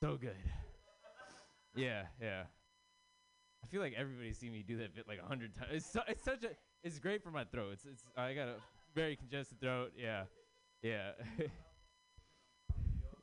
[0.00, 0.36] So good.
[1.74, 2.42] Yeah, yeah.
[3.64, 5.70] I feel like everybody's seen me do that bit like a hundred times.
[5.72, 6.50] It's so, it's such a
[6.82, 7.70] it's great for my throat.
[7.72, 8.54] It's it's I got a
[8.94, 9.92] very congested throat.
[9.96, 10.22] Yeah,
[10.82, 11.10] yeah,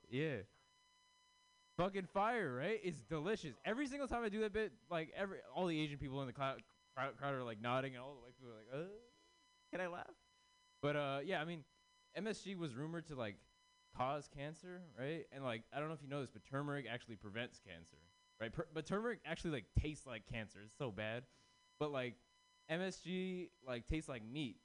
[0.10, 0.36] yeah.
[1.78, 2.80] Fucking fire, right?
[2.84, 3.56] It's delicious.
[3.66, 6.34] Every single time I do that bit, like every all the Asian people in the
[6.34, 6.56] clou-
[6.96, 8.90] crowd, crowd are like nodding, and all the white people are like, "Uh,
[9.72, 10.16] can I laugh?"
[10.82, 11.66] But uh, yeah, I mean,
[12.18, 13.36] MSG was rumored to like
[13.98, 15.26] cause cancer, right?
[15.34, 17.98] And like I don't know if you know this, but turmeric actually prevents cancer,
[18.40, 18.54] right?
[18.54, 20.60] Per- but turmeric actually like tastes like cancer.
[20.64, 21.24] It's so bad.
[21.78, 22.16] But like
[22.72, 24.58] MSG like tastes like meat.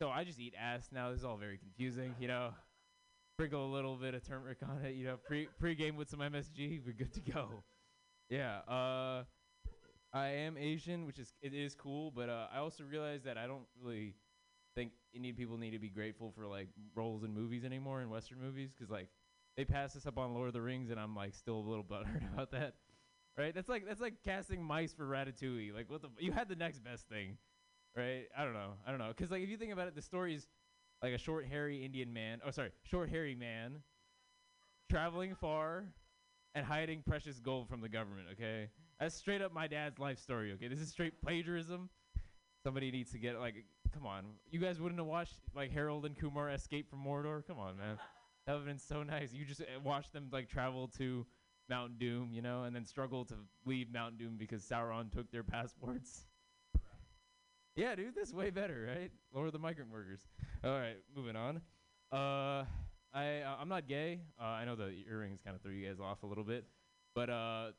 [0.00, 1.10] So I just eat ass now.
[1.10, 2.50] This is all very confusing, you know.
[3.40, 5.16] Sprinkle a little bit of turmeric on it, you know.
[5.26, 7.64] Pre pre-game with some MSG, we're good to go.
[8.28, 8.58] Yeah.
[8.68, 9.24] Uh,
[10.12, 13.46] I am Asian, which is it is cool, but uh, I also realize that I
[13.46, 14.14] don't really
[14.74, 18.38] think Indian people need to be grateful for like roles in movies anymore in Western
[18.42, 19.08] movies because like
[19.56, 21.84] they passed us up on Lord of the Rings and I'm like still a little
[21.90, 22.74] butthurt about that.
[23.38, 23.54] Right?
[23.54, 25.72] That's like that's like casting mice for Ratatouille.
[25.72, 27.38] Like what the you had the next best thing,
[27.96, 28.26] right?
[28.36, 28.74] I don't know.
[28.86, 30.46] I don't know because like if you think about it, the story's
[31.02, 32.40] like a short hairy Indian man.
[32.46, 33.82] Oh, sorry, short hairy man
[34.90, 35.84] traveling far
[36.54, 38.28] and hiding precious gold from the government.
[38.32, 40.52] Okay, that's straight up my dad's life story.
[40.52, 41.88] Okay, this is straight plagiarism.
[42.64, 46.16] Somebody needs to get like, come on, you guys wouldn't have watched like Harold and
[46.18, 47.46] Kumar escape from Mordor?
[47.46, 47.98] Come on, man,
[48.46, 49.32] that would have been so nice.
[49.32, 51.26] You just uh, watch them like travel to
[51.68, 53.34] Mount Doom, you know, and then struggle to
[53.64, 56.26] leave Mount Doom because Sauron took their passports.
[57.76, 59.10] Yeah, dude, that's way better, right?
[59.32, 60.20] Lower the migrant workers.
[60.64, 61.60] All right, moving on.
[62.12, 62.64] Uh,
[63.14, 64.20] I uh, I'm not gay.
[64.40, 66.64] Uh, I know the earrings kind of threw you guys off a little bit,
[67.14, 67.70] but uh,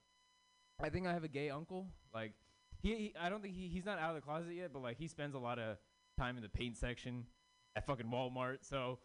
[0.82, 1.88] I think I have a gay uncle.
[2.14, 2.34] Like,
[2.82, 4.98] he, he I don't think he he's not out of the closet yet, but like
[4.98, 5.78] he spends a lot of
[6.18, 7.26] time in the paint section
[7.76, 8.60] at fucking Walmart.
[8.62, 9.00] So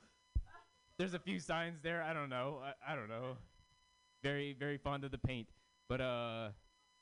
[0.98, 2.02] there's a few signs there.
[2.02, 2.60] I don't know.
[2.62, 3.36] I, I don't know.
[4.22, 5.48] Very very fond of the paint,
[5.88, 6.48] but uh,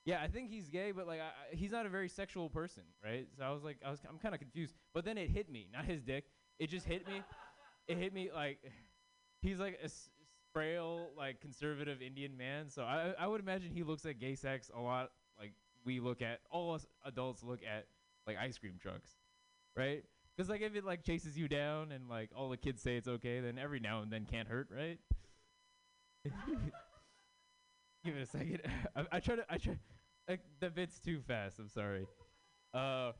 [0.04, 3.26] Yeah, I think he's gay, but like I, he's not a very sexual person, right?
[3.38, 4.74] So I was like, I was, I'm kind of confused.
[4.92, 6.24] But then it hit me, not his dick.
[6.58, 7.22] It just hit me.
[7.88, 8.58] It hit me like
[9.42, 10.10] he's like a s-
[10.52, 12.68] frail, like conservative Indian man.
[12.70, 15.52] So I, I would imagine he looks at gay sex a lot like
[15.84, 17.86] we look at all us adults look at
[18.26, 19.10] like ice cream trucks,
[19.76, 20.04] right?
[20.36, 23.08] Because like if it like chases you down and like all the kids say it's
[23.08, 24.98] okay, then every now and then can't hurt, right?
[28.04, 28.60] Give it a second.
[28.96, 29.44] I, I try to.
[29.48, 29.76] I try.
[30.28, 31.58] Like, the bit's too fast.
[31.58, 32.06] I'm sorry.
[32.72, 33.12] Uh,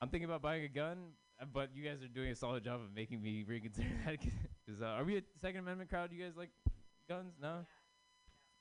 [0.00, 0.98] I'm thinking about buying a gun,
[1.40, 4.18] uh, but you guys are doing a solid job of making me reconsider that.
[4.20, 6.10] Cause uh, are we a Second Amendment crowd?
[6.12, 6.50] You guys like
[7.08, 7.34] guns?
[7.40, 7.66] No.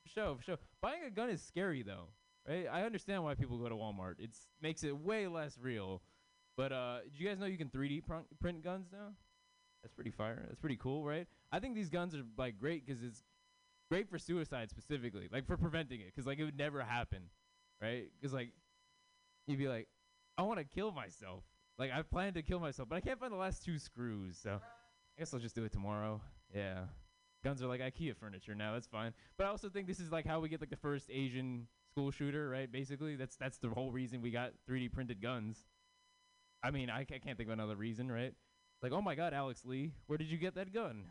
[0.03, 0.57] For sure, for sure.
[0.81, 2.07] Buying a gun is scary though,
[2.47, 2.67] right?
[2.71, 4.15] I understand why people go to Walmart.
[4.19, 4.29] It
[4.61, 6.01] makes it way less real.
[6.55, 9.13] But uh, do you guys know you can 3D print, print guns now?
[9.83, 10.43] That's pretty fire.
[10.47, 11.27] That's pretty cool, right?
[11.51, 13.23] I think these guns are like great because it's
[13.89, 17.23] great for suicide specifically, like for preventing it, because like it would never happen,
[17.81, 18.05] right?
[18.19, 18.49] Because like
[19.47, 19.87] you'd be like,
[20.37, 21.43] I want to kill myself.
[21.77, 24.59] Like I plan to kill myself, but I can't find the last two screws, so
[24.61, 26.21] I guess I'll just do it tomorrow.
[26.53, 26.85] Yeah,
[27.43, 28.73] guns are like IKEA furniture now.
[28.73, 29.13] That's fine.
[29.37, 32.11] But I also think this is like how we get like the first Asian school
[32.11, 32.71] shooter, right?
[32.71, 35.65] Basically, that's that's the whole reason we got 3D printed guns.
[36.63, 38.33] I mean, I, can't think of another reason, right?
[38.81, 41.05] Like, oh my God, Alex Lee, where did you get that gun?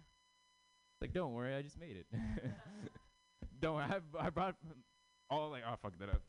[1.05, 2.07] Like, don't worry, I just made it.
[3.61, 3.99] don't I?
[4.19, 4.55] I brought
[5.29, 6.23] all like, oh fuck that up.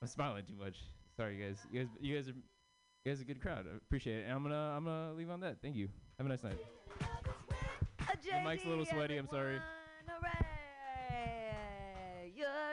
[0.00, 0.76] I'm smiling too much.
[1.16, 1.58] Sorry, guys.
[1.72, 3.66] You guys, you guys are, you guys are a good crowd.
[3.66, 4.24] I appreciate it.
[4.26, 5.56] And I'm gonna, I'm gonna leave on that.
[5.60, 5.88] Thank you.
[6.18, 6.56] Have a nice night.
[8.00, 9.58] A mic's a little sweaty, I'm sorry.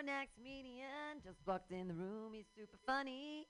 [0.05, 2.33] next comedian just walked in the room.
[2.35, 3.47] He's super funny.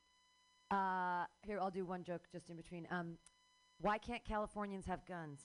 [0.72, 2.88] Uh, here, I'll do one joke just in between.
[2.90, 3.18] Um,
[3.82, 5.42] why can't Californians have guns?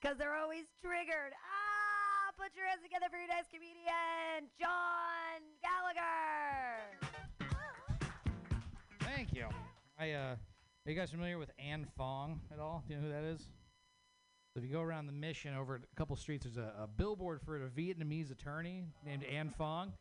[0.00, 1.32] Because they're always triggered.
[1.34, 2.32] Ah!
[2.38, 7.08] Put your hands together for your next comedian, John Gallagher.
[9.00, 9.48] Thank you.
[9.98, 10.36] I uh,
[10.86, 12.84] are you guys familiar with Ann Fong at all?
[12.86, 13.48] Do you know who that is?
[14.54, 17.56] If you go around the mission over a couple streets, there's a, a billboard for
[17.56, 19.92] a Vietnamese attorney named Ann Fong.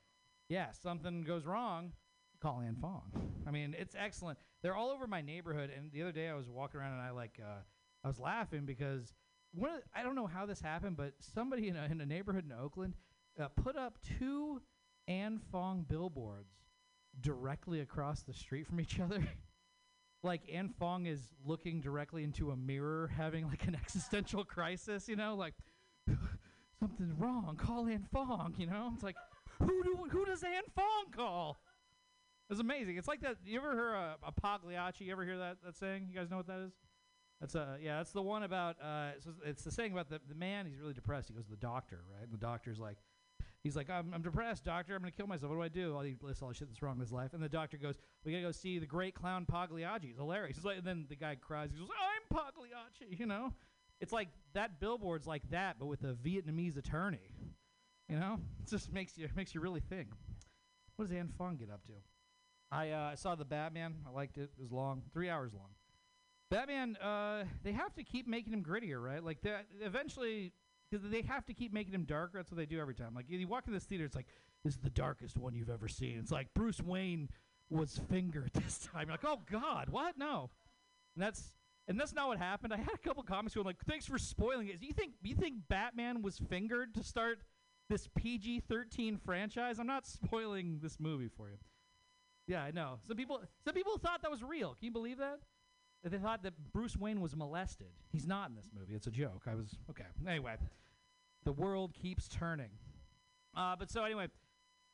[0.48, 1.92] Yeah, something goes wrong,
[2.40, 3.12] call Ann Fong.
[3.48, 4.38] I mean, it's excellent.
[4.62, 5.72] They're all over my neighborhood.
[5.76, 7.62] And the other day I was walking around and I like uh,
[8.04, 9.12] I was laughing because
[9.54, 12.46] one of I don't know how this happened, but somebody in a, in a neighborhood
[12.46, 12.94] in Oakland
[13.40, 14.62] uh, put up two
[15.08, 16.54] Ann Fong billboards
[17.22, 19.26] directly across the street from each other.
[20.24, 25.16] like Ann Fong is looking directly into a mirror, having like an existential crisis, you
[25.16, 25.54] know, like
[26.80, 27.56] something's wrong.
[27.58, 28.92] Call Ann Fong, you know.
[28.94, 29.16] It's like
[29.60, 31.58] who do who does Ann Fong call?
[32.50, 32.98] It's amazing.
[32.98, 33.38] It's like that.
[33.46, 35.04] You ever hear a, a Pagliacci?
[35.06, 36.08] You ever hear that that saying?
[36.10, 36.72] You guys know what that is?
[37.40, 40.36] That's uh yeah, that's the one about uh so it's the saying about the the
[40.36, 41.28] man, he's really depressed.
[41.28, 42.24] He goes to the doctor, right?
[42.24, 42.98] And the doctor's like
[43.64, 44.96] he's like, I'm, I'm depressed, doctor.
[44.96, 45.52] I'm gonna kill myself.
[45.52, 45.96] What do I do?
[45.96, 47.34] All he lists all the shit that's wrong in his life.
[47.34, 50.08] And the doctor goes, We gotta go see the great clown Pagliacci.
[50.08, 50.58] It's hilarious.
[50.58, 51.70] He's like, and then the guy cries.
[51.72, 53.18] He goes, I'm Pagliacci.
[53.20, 53.54] You know,
[54.00, 57.32] it's like that billboard's like that, but with a Vietnamese attorney.
[58.10, 60.08] You know, it just makes you makes you really think.
[60.96, 61.94] What does Ann Fong get up to?
[62.72, 63.96] I uh, I saw the Batman.
[64.08, 64.50] I liked it.
[64.58, 65.70] It was long, three hours long.
[66.50, 69.24] Batman, uh, they have to keep making him grittier, right?
[69.24, 69.66] Like that.
[69.82, 70.54] Eventually,
[70.90, 72.38] because they have to keep making him darker.
[72.38, 73.14] That's what they do every time.
[73.14, 74.28] Like you walk in this theater, it's like
[74.64, 76.18] this is the darkest one you've ever seen.
[76.20, 77.30] It's like Bruce Wayne
[77.70, 79.08] was fingered this time.
[79.08, 80.18] You're like, oh God, what?
[80.18, 80.50] No,
[81.16, 81.52] and that's
[81.88, 82.74] and that's not what happened.
[82.74, 84.78] I had a couple comments going like, thanks for spoiling it.
[84.82, 87.40] You think you think Batman was fingered to start
[87.90, 89.80] this PG-13 franchise?
[89.80, 91.58] I'm not spoiling this movie for you.
[92.48, 93.00] Yeah, I know.
[93.08, 94.70] Some people some people thought that was real.
[94.76, 95.40] Can you believe that?
[96.04, 97.88] They thought that Bruce Wayne was molested.
[98.12, 98.94] He's not in this movie.
[98.94, 99.44] It's a joke.
[99.46, 100.06] I was okay.
[100.28, 100.56] Anyway,
[101.44, 102.70] the world keeps turning.
[103.56, 104.28] Uh, but so anyway,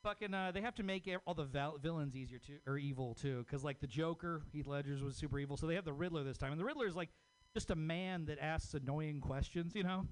[0.03, 3.43] fucking, uh, they have to make all the val- villains easier to or evil too,
[3.45, 5.57] because like the Joker, Heath Ledger's was super evil.
[5.57, 7.09] So they have the Riddler this time, and the Riddler is like
[7.53, 9.75] just a man that asks annoying questions.
[9.75, 10.07] You know,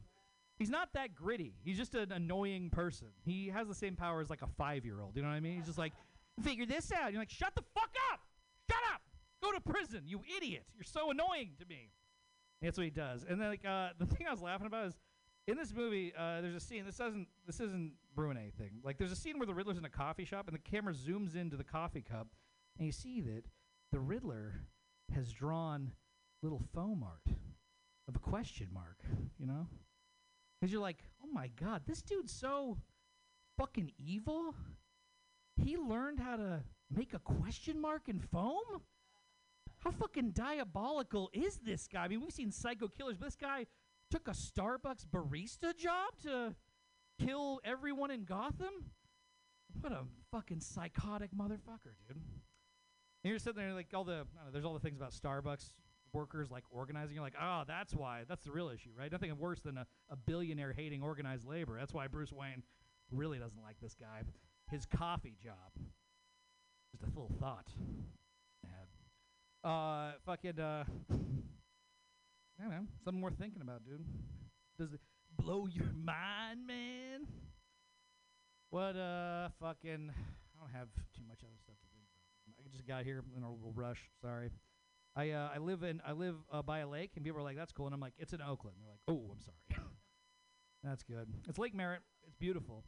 [0.59, 1.55] he's not that gritty.
[1.63, 3.07] He's just an annoying person.
[3.23, 5.15] He has the same power as like a five year old.
[5.15, 5.55] You know what I mean?
[5.55, 5.93] He's just like,
[6.43, 7.11] figure this out.
[7.11, 8.19] You're like, shut the fuck up!
[9.53, 10.63] To prison, you idiot!
[10.73, 11.91] You're so annoying to me.
[12.61, 13.25] That's what he does.
[13.27, 14.97] And then like uh, the thing I was laughing about is
[15.47, 16.85] in this movie, uh, there's a scene.
[16.85, 18.79] This doesn't this isn't ruin anything.
[18.83, 21.35] Like there's a scene where the Riddler's in a coffee shop and the camera zooms
[21.35, 22.27] into the coffee cup,
[22.77, 23.43] and you see that
[23.91, 24.61] the Riddler
[25.13, 25.91] has drawn
[26.43, 27.35] little foam art
[28.07, 28.99] of a question mark.
[29.39, 29.67] You know,
[30.59, 32.77] because you're like, oh my god, this dude's so
[33.57, 34.55] fucking evil.
[35.57, 38.81] He learned how to make a question mark in foam.
[39.81, 42.03] How fucking diabolical is this guy?
[42.03, 43.65] I mean, we've seen psycho killers, but this guy
[44.11, 46.55] took a Starbucks barista job to
[47.19, 48.91] kill everyone in Gotham.
[49.79, 52.17] what a fucking psychotic motherfucker, dude.
[53.23, 55.73] And you're sitting there like all the know, there's all the things about Starbucks
[56.13, 57.15] workers like organizing.
[57.15, 58.23] You're like, oh, that's why.
[58.27, 59.11] That's the real issue, right?
[59.11, 61.77] Nothing worse than a, a billionaire hating organized labor.
[61.79, 62.63] That's why Bruce Wayne
[63.11, 64.23] really doesn't like this guy.
[64.69, 65.71] His coffee job.
[66.91, 67.67] Just a little thought.
[69.63, 70.59] Uh, fucking.
[70.59, 70.83] Uh,
[72.59, 72.87] I don't know.
[73.03, 74.05] Something worth thinking about, dude.
[74.77, 74.99] Does it
[75.37, 77.27] blow your mind, man?
[78.69, 82.65] What uh fucking I don't have too much other stuff to think about.
[82.65, 83.99] I just got here in a little rush.
[84.21, 84.49] Sorry.
[85.15, 87.57] I uh, I live in I live uh, by a lake and people are like
[87.57, 88.77] that's cool and I'm like it's in Oakland.
[88.79, 89.83] They're like oh I'm sorry.
[90.83, 91.27] that's good.
[91.49, 92.01] It's Lake Merritt.
[92.25, 92.85] It's beautiful.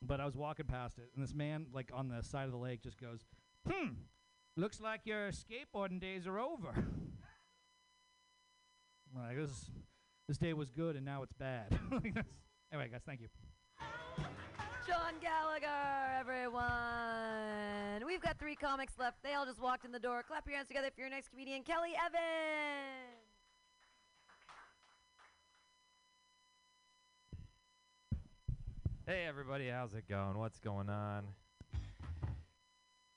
[0.00, 2.56] But I was walking past it and this man like on the side of the
[2.58, 3.20] lake just goes,
[3.70, 3.88] "Hmm,
[4.56, 6.72] looks like your skateboarding days are over."
[9.14, 9.70] Like this
[10.26, 11.78] this day was good and now it's bad.
[12.72, 13.28] Anyway, guys, thank you.
[14.86, 15.66] Sean Gallagher,
[16.18, 18.06] everyone.
[18.06, 19.22] We've got three comics left.
[19.22, 20.22] They all just walked in the door.
[20.26, 23.22] Clap your hands together for your next comedian, Kelly Evans.
[29.06, 30.38] Hey everybody, how's it going?
[30.38, 31.24] What's going on?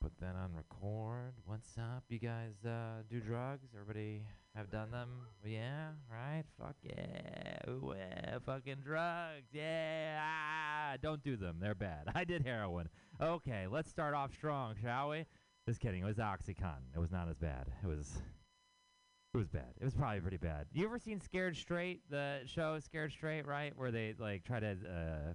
[0.06, 1.34] Put that on record.
[1.48, 2.04] What's up?
[2.10, 3.70] You guys uh, do drugs?
[3.74, 4.22] Everybody
[4.56, 5.10] have done them?
[5.44, 6.44] Yeah, right?
[6.60, 7.58] Fuck yeah.
[7.68, 8.38] Ooh, yeah.
[8.46, 9.48] Fucking drugs.
[9.52, 10.22] Yeah.
[10.22, 11.58] Ah, don't do them.
[11.60, 12.04] They're bad.
[12.14, 12.88] I did heroin.
[13.20, 15.26] Okay, let's start off strong, shall we?
[15.68, 16.04] Just kidding.
[16.04, 16.94] It was Oxycontin.
[16.96, 17.66] It was not as bad.
[17.84, 18.12] It was
[19.34, 19.74] it was bad.
[19.82, 20.68] It was probably pretty bad.
[20.72, 23.74] You ever seen Scared Straight, the show Scared Straight, right?
[23.76, 25.34] Where they like try to uh,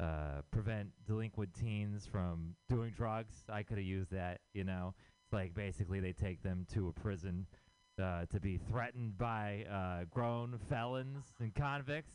[0.00, 3.44] uh, prevent delinquent teens from doing drugs.
[3.48, 4.94] I could have used that, you know.
[5.24, 7.46] It's like basically they take them to a prison
[8.02, 12.14] uh, to be threatened by uh, grown felons and convicts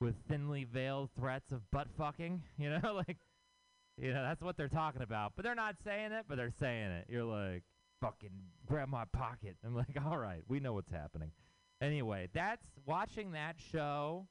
[0.00, 3.18] with thinly veiled threats of butt fucking, you know, like
[3.96, 5.32] you know, that's what they're talking about.
[5.36, 7.06] But they're not saying it, but they're saying it.
[7.08, 7.62] You're like,
[8.00, 8.30] fucking
[8.66, 9.56] grab my pocket.
[9.64, 11.32] I'm like, all right, we know what's happening.
[11.82, 14.26] Anyway, that's watching that show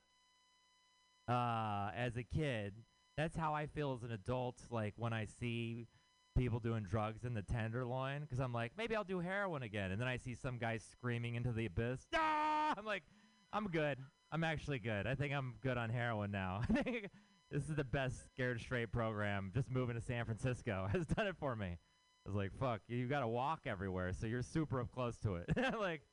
[1.28, 2.74] uh, as a kid.
[3.20, 4.62] That's how I feel as an adult.
[4.72, 5.88] Like when I see
[6.38, 10.00] people doing drugs in the tenderloin, because I'm like, maybe I'll do heroin again, and
[10.00, 12.00] then I see some guy screaming into the abyss.
[12.16, 12.74] Ah!
[12.78, 13.04] I'm like,
[13.52, 13.98] I'm good.
[14.32, 15.06] I'm actually good.
[15.06, 16.62] I think I'm good on heroin now.
[16.70, 17.10] I think
[17.52, 19.52] this is the best Scared Straight program.
[19.54, 21.68] Just moving to San Francisco has done it for me.
[21.68, 25.36] I was like, fuck, you got to walk everywhere, so you're super up close to
[25.36, 25.50] it.
[25.78, 26.04] like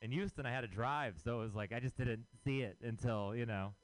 [0.00, 2.78] in Houston, I had to drive, so it was like I just didn't see it
[2.82, 3.74] until you know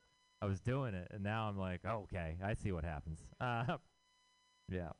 [0.43, 3.21] I was doing it, and now I'm like, oh, okay, I see what happens.
[3.41, 3.79] Uh,
[4.71, 4.91] yeah.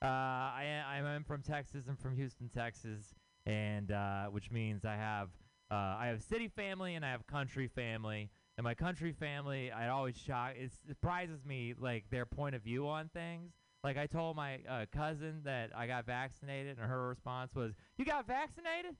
[0.00, 1.86] Uh, I I am from Texas.
[1.88, 3.14] I'm from Houston, Texas,
[3.46, 5.30] and uh, which means I have
[5.70, 8.30] uh, I have city family and I have country family.
[8.56, 10.54] And my country family, I always shock.
[10.56, 13.52] It surprises me like their point of view on things.
[13.84, 18.04] Like I told my uh, cousin that I got vaccinated, and her response was, "You
[18.04, 18.96] got vaccinated?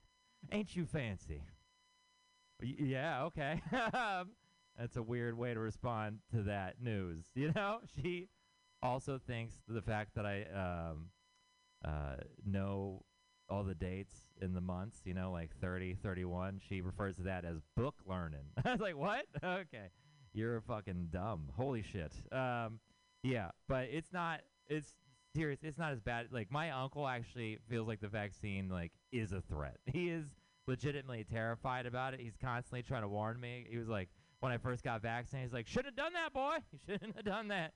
[0.52, 1.42] Ain't you fancy?"
[2.62, 3.62] Y- yeah, okay.
[3.72, 4.30] Um,
[4.78, 7.24] That's a weird way to respond to that news.
[7.34, 8.28] You know, she
[8.82, 11.06] also thinks the fact that I um,
[11.84, 12.16] uh,
[12.46, 13.02] know
[13.48, 17.44] all the dates in the months, you know, like 30, 31, she refers to that
[17.44, 18.44] as book learning.
[18.64, 19.26] I was like, what?
[19.44, 19.90] Okay.
[20.34, 21.48] You're fucking dumb.
[21.56, 22.12] Holy shit.
[22.30, 22.80] Um,
[23.22, 24.92] yeah, but it's not, it's
[25.34, 25.60] serious.
[25.62, 26.26] It's not as bad.
[26.30, 29.78] Like, my uncle actually feels like the vaccine, like, is a threat.
[29.86, 30.26] He is
[30.66, 32.20] legitimately terrified about it.
[32.20, 33.66] He's constantly trying to warn me.
[33.68, 34.10] He was like,
[34.40, 36.56] when I first got vaccinated, he's like, shouldn't have done that, boy.
[36.72, 37.72] You shouldn't have done that.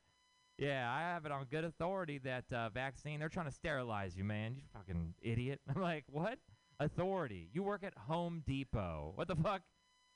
[0.59, 4.25] Yeah, I have it on good authority that uh, vaccine, they're trying to sterilize you,
[4.25, 4.55] man.
[4.55, 5.61] You fucking idiot.
[5.75, 6.39] I'm like, what?
[6.79, 7.49] Authority.
[7.53, 9.13] You work at Home Depot.
[9.15, 9.63] What the fuck?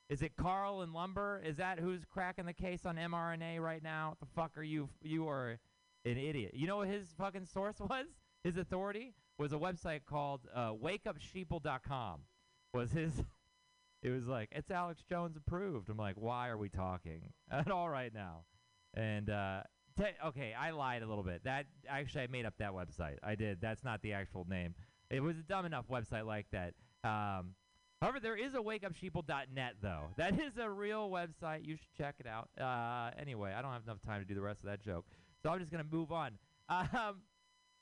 [0.09, 1.43] Is it Carl and Lumber?
[1.45, 4.11] Is that who's cracking the case on mRNA right now?
[4.11, 4.89] What the fuck are you?
[5.03, 5.59] You are
[6.05, 6.53] an idiot.
[6.55, 8.07] You know what his fucking source was?
[8.45, 12.21] His authority was a website called uh, WakeUpSheeple.com.
[12.73, 13.25] Was his?
[14.07, 15.89] It was like it's Alex Jones approved.
[15.89, 18.45] I'm like, why are we talking at all right now?
[18.95, 19.63] And uh,
[19.99, 21.43] te- okay, I lied a little bit.
[21.43, 23.17] That actually, I made up that website.
[23.25, 23.61] I did.
[23.61, 24.77] That's not the actual name.
[25.11, 26.75] It was a dumb enough website like that.
[27.03, 27.57] Um,
[28.01, 30.05] however, there is a wakeupsheeple.net though.
[30.17, 31.67] That is a real website.
[31.67, 32.49] You should check it out.
[32.57, 35.07] Uh, anyway, I don't have enough time to do the rest of that joke,
[35.43, 36.39] so I'm just gonna move on.
[36.69, 37.23] Um,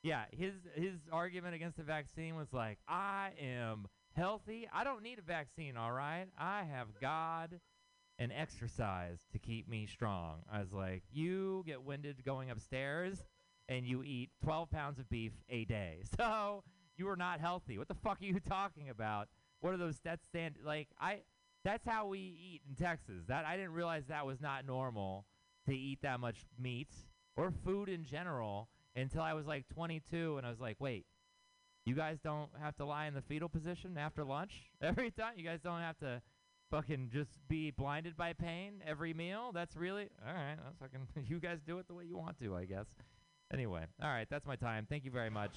[0.03, 3.87] yeah, his his argument against the vaccine was like, I am
[4.17, 4.69] healthy.
[4.73, 5.77] I don't need a vaccine.
[5.77, 7.61] All right, I have God
[8.19, 10.43] and exercise to keep me strong.
[10.51, 13.25] I was like, you get winded going upstairs
[13.69, 16.03] and you eat 12 pounds of beef a day.
[16.17, 16.63] So
[16.97, 17.77] you are not healthy.
[17.77, 19.29] What the fuck are you talking about?
[19.61, 21.21] What are those that's stand like I
[21.65, 23.25] that's how we eat in Texas.
[23.27, 25.27] That I didn't realize that was not normal
[25.67, 26.91] to eat that much meat
[27.37, 31.07] or food in general until I was like 22, and I was like, wait,
[31.87, 35.35] you guys don't have to lie in the fetal position after lunch every time.
[35.37, 36.23] You guys don't have to
[36.71, 39.53] fucking just be blinded by pain every meal.
[39.53, 40.57] That's really all right.
[40.63, 41.07] That's fucking.
[41.29, 42.87] You guys do it the way you want to, I guess.
[43.53, 44.87] Anyway, all right, that's my time.
[44.89, 45.53] Thank you very much.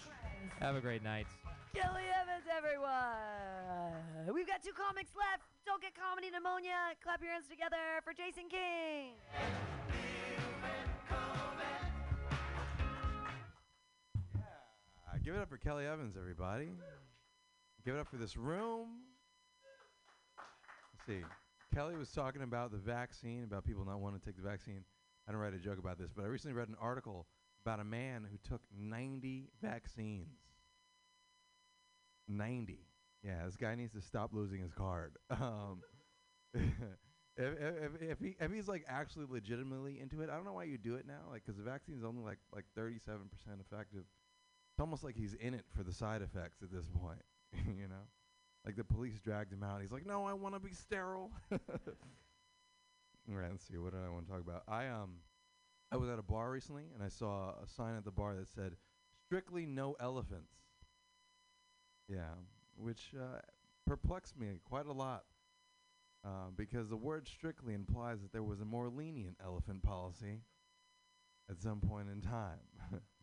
[0.59, 1.25] Have a great night.
[1.73, 4.33] Kelly Evans, everyone.
[4.35, 5.43] We've got two comics left.
[5.65, 6.93] Don't get comedy pneumonia.
[7.01, 9.15] Clap your hands together for Jason King.
[15.27, 16.69] Give it up for Kelly Evans, everybody.
[17.83, 18.87] Give it up for this room.
[20.93, 21.25] Let's see.
[21.75, 24.85] Kelly was talking about the vaccine, about people not wanting to take the vaccine.
[25.27, 27.27] I don't write a joke about this, but I recently read an article
[27.65, 30.39] about a man who took 90 vaccines.
[32.29, 32.87] 90.
[33.21, 35.17] Yeah, this guy needs to stop losing his card.
[35.29, 35.81] Um,
[36.53, 36.63] if,
[37.37, 40.77] if, if, he, if he's like actually legitimately into it, I don't know why you
[40.77, 41.29] do it now.
[41.29, 43.27] Like, because the vaccine's only like like 37%
[43.59, 44.05] effective.
[44.77, 47.23] It's almost like he's in it for the side effects at this point.
[47.65, 48.05] you know,
[48.63, 49.81] like the police dragged him out.
[49.81, 51.57] He's like, "No, I want to be sterile." All
[53.27, 53.79] right, let's see.
[53.79, 54.61] What did I want to talk about?
[54.67, 55.15] I um,
[55.91, 58.49] I was at a bar recently and I saw a sign at the bar that
[58.49, 58.75] said,
[59.25, 60.53] "Strictly no elephants."
[62.07, 62.35] Yeah,
[62.75, 63.39] which uh,
[63.87, 65.23] perplexed me quite a lot.
[66.23, 70.41] Uh, because the word strictly implies that there was a more lenient elephant policy
[71.49, 72.59] at some point in time.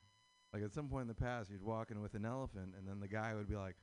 [0.55, 3.01] like at some point in the past, you'd walk in with an elephant, and then
[3.01, 3.75] the guy would be like,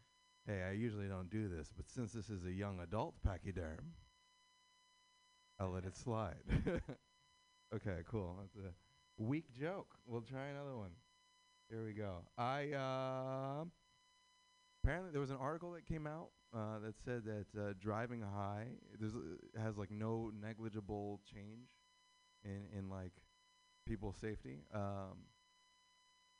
[0.47, 3.93] "Hey, I usually don't do this, but since this is a young adult pachyderm,
[5.59, 6.43] I'll let it slide."
[7.75, 8.37] okay, cool.
[8.39, 8.71] That's a
[9.21, 9.97] weak joke.
[10.07, 10.91] We'll try another one.
[11.69, 12.19] Here we go.
[12.37, 13.65] I uh,
[14.81, 18.67] apparently there was an article that came out uh, that said that uh, driving high
[18.97, 21.67] there's uh, has like no negligible change
[22.45, 23.11] in in like
[23.85, 24.63] people's safety.
[24.73, 25.27] Um,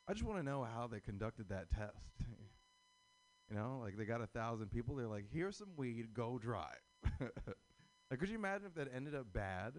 [0.08, 2.12] I just want to know how they conducted that test.
[3.49, 4.95] you know, like they got a thousand people.
[4.95, 6.14] They're like, "Here's some weed.
[6.14, 6.82] Go drive."
[7.20, 9.74] like, could you imagine if that ended up bad?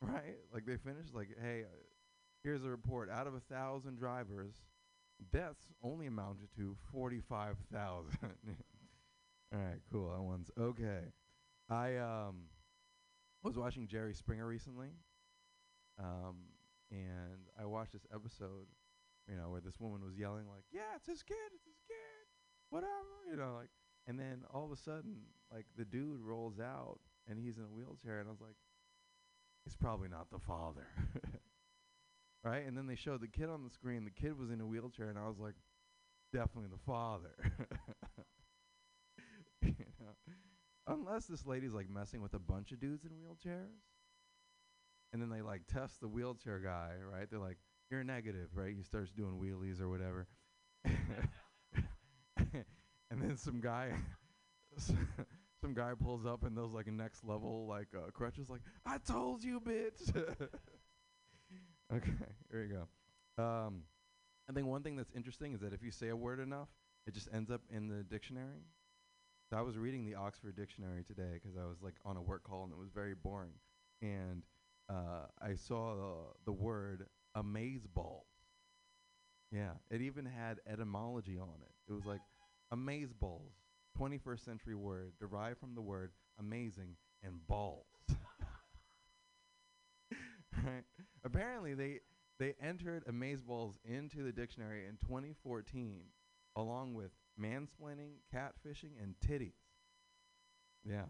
[0.00, 0.38] Right?
[0.52, 1.76] Like they finished like, "Hey, uh,
[2.42, 3.10] here's a report.
[3.10, 4.54] Out of a thousand drivers,
[5.32, 8.18] deaths only amounted to forty-five thousand.
[9.54, 10.10] All right, cool.
[10.10, 11.12] That one's okay.
[11.70, 12.48] I um
[13.42, 14.88] was watching Jerry Springer recently,
[15.98, 16.36] um,
[16.90, 18.66] and I watched this episode,
[19.28, 22.26] you know, where this woman was yelling like, "Yeah, it's his kid, it's his kid,
[22.70, 23.70] whatever," you know, like,
[24.06, 25.22] and then all of a sudden,
[25.52, 28.56] like the dude rolls out and he's in a wheelchair, and I was like,
[29.64, 30.86] he's probably not the father,
[32.44, 32.66] right?
[32.66, 34.04] And then they showed the kid on the screen.
[34.04, 35.54] The kid was in a wheelchair, and I was like,
[36.32, 37.34] definitely the father.
[39.62, 40.34] you know?
[40.86, 43.80] Unless this lady's like messing with a bunch of dudes in wheelchairs.
[45.12, 47.30] And then they like test the wheelchair guy, right?
[47.30, 47.58] They're like,
[47.94, 48.74] you're negative, right?
[48.76, 50.26] He starts doing wheelies or whatever.
[50.84, 51.28] and
[53.22, 53.92] then some guy
[55.60, 59.44] some guy pulls up in those like next level like uh, crutches like, I told
[59.44, 60.14] you, bitch.
[61.94, 62.12] okay,
[62.50, 62.88] here we go.
[63.42, 63.82] Um,
[64.48, 66.68] I think one thing that's interesting is that if you say a word enough,
[67.06, 68.66] it just ends up in the dictionary.
[69.48, 72.42] So I was reading the Oxford Dictionary today because I was like on a work
[72.42, 73.52] call and it was very boring,
[74.02, 74.42] and
[74.88, 75.94] uh, I saw
[76.44, 78.26] the word amaze balls.
[79.50, 81.72] Yeah, it even had etymology on it.
[81.88, 82.20] It was like
[82.72, 83.52] amaze balls,
[83.96, 87.86] 21st century word derived from the word amazing and balls.
[90.64, 90.84] right?
[91.24, 92.00] Apparently, they
[92.38, 96.06] they entered amazeballs into the dictionary in 2014,
[96.56, 99.52] along with mansplaining, catfishing, and titties.
[100.84, 101.06] Yeah.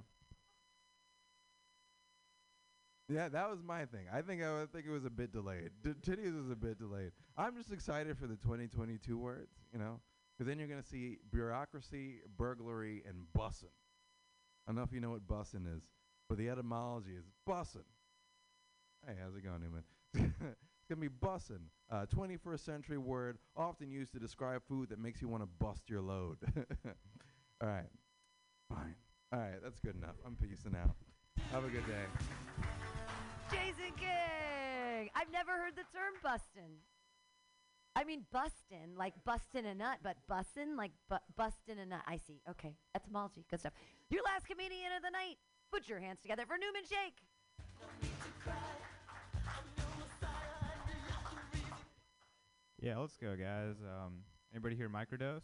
[3.15, 4.07] Yeah, that was my thing.
[4.13, 5.71] I think I would think it was a bit delayed.
[5.85, 7.13] D- titties was a bit delayed.
[7.37, 10.01] I'm just excited for the 2022 words, you know,
[10.37, 13.67] because then you're gonna see bureaucracy, burglary, and bussin'.
[14.67, 15.85] I don't know if you know what bussin' is,
[16.29, 17.85] but the etymology is bussin'.
[19.07, 19.85] Hey, how's it going, Newman?
[20.43, 25.23] it's gonna be bussin', uh, 21st century word often used to describe food that makes
[25.23, 26.39] you want to bust your load.
[27.61, 27.87] All right,
[28.69, 28.97] fine.
[29.33, 30.17] All right, that's good enough.
[30.27, 30.97] I'm peacing out.
[31.53, 32.74] Have a good day.
[33.85, 35.11] Jason King.
[35.15, 36.81] I've never heard the term bustin'.
[37.97, 42.03] I mean bustin', like bustin' a nut, but bussin', like bu- bustin' a nut.
[42.07, 42.41] I see.
[42.51, 43.73] Okay, etymology, good stuff.
[44.11, 45.37] Your last comedian of the night.
[45.71, 47.23] Put your hands together for Newman Shake.
[52.81, 53.77] Yeah, let's go, guys.
[53.81, 55.43] Um, anybody here microdose?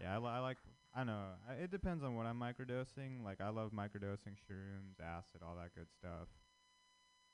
[0.00, 0.58] Yeah, I, li- I like.
[0.94, 3.24] I know I, it depends on what I'm microdosing.
[3.24, 6.28] Like I love microdosing shrooms, acid, all that good stuff.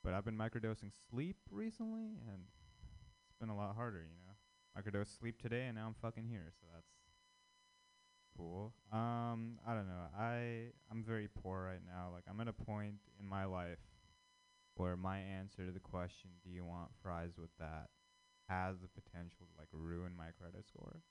[0.03, 2.43] But I've been microdosing sleep recently, and
[3.29, 4.35] it's been a lot harder, you know.
[4.77, 6.89] Microdose sleep today, and now I'm fucking here, so that's
[8.37, 8.73] cool.
[8.91, 10.07] Um, I don't know.
[10.19, 12.09] I I'm very poor right now.
[12.13, 13.79] Like I'm at a point in my life
[14.77, 17.91] where my answer to the question, "Do you want fries with that?"
[18.49, 21.03] has the potential to like ruin my credit score.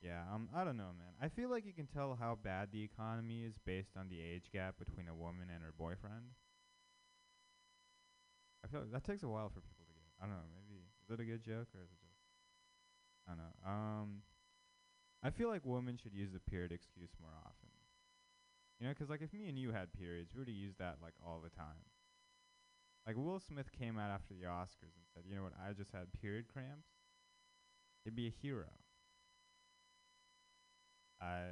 [0.00, 1.12] Yeah, um, I don't know, man.
[1.20, 4.50] I feel like you can tell how bad the economy is based on the age
[4.52, 6.34] gap between a woman and her boyfriend.
[8.64, 10.08] I feel like that takes a while for people to get.
[10.18, 10.50] I don't know.
[10.54, 12.18] Maybe is it a good joke or is it just?
[13.26, 13.54] I don't know.
[13.64, 14.08] Um,
[15.22, 17.70] I feel like women should use the period excuse more often.
[18.80, 21.14] You know, because like if me and you had periods, we would use that like
[21.24, 21.86] all the time.
[23.06, 25.54] Like Will Smith came out after the Oscars and said, "You know what?
[25.58, 26.88] I just had period cramps."
[28.04, 28.70] He'd be a hero.
[31.20, 31.42] I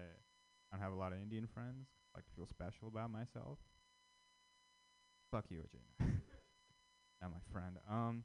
[0.70, 1.88] don't have a lot of Indian friends.
[2.14, 3.58] Like to feel special about myself.
[5.30, 6.12] Fuck you, Ajay.
[7.20, 7.78] Not my friend.
[7.88, 8.24] Um,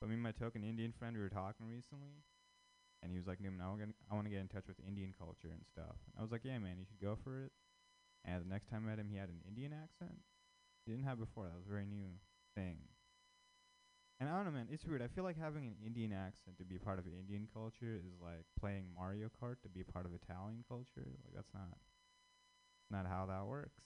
[0.00, 2.24] but me and my token Indian friend, we were talking recently,
[3.02, 5.14] and he was like, "Newman, I want I want to get in touch with Indian
[5.16, 7.52] culture and stuff." And I was like, "Yeah, man, you should go for it."
[8.24, 10.18] And the next time I met him, he had an Indian accent.
[10.84, 11.46] He didn't have before.
[11.46, 12.20] That was a very new
[12.54, 12.78] thing.
[14.20, 14.68] And I don't know, man.
[14.70, 15.02] It's weird.
[15.02, 18.46] I feel like having an Indian accent to be part of Indian culture is like
[18.58, 21.16] playing Mario Kart to be part of Italian culture.
[21.24, 21.76] Like that's not
[22.90, 23.80] not how that works.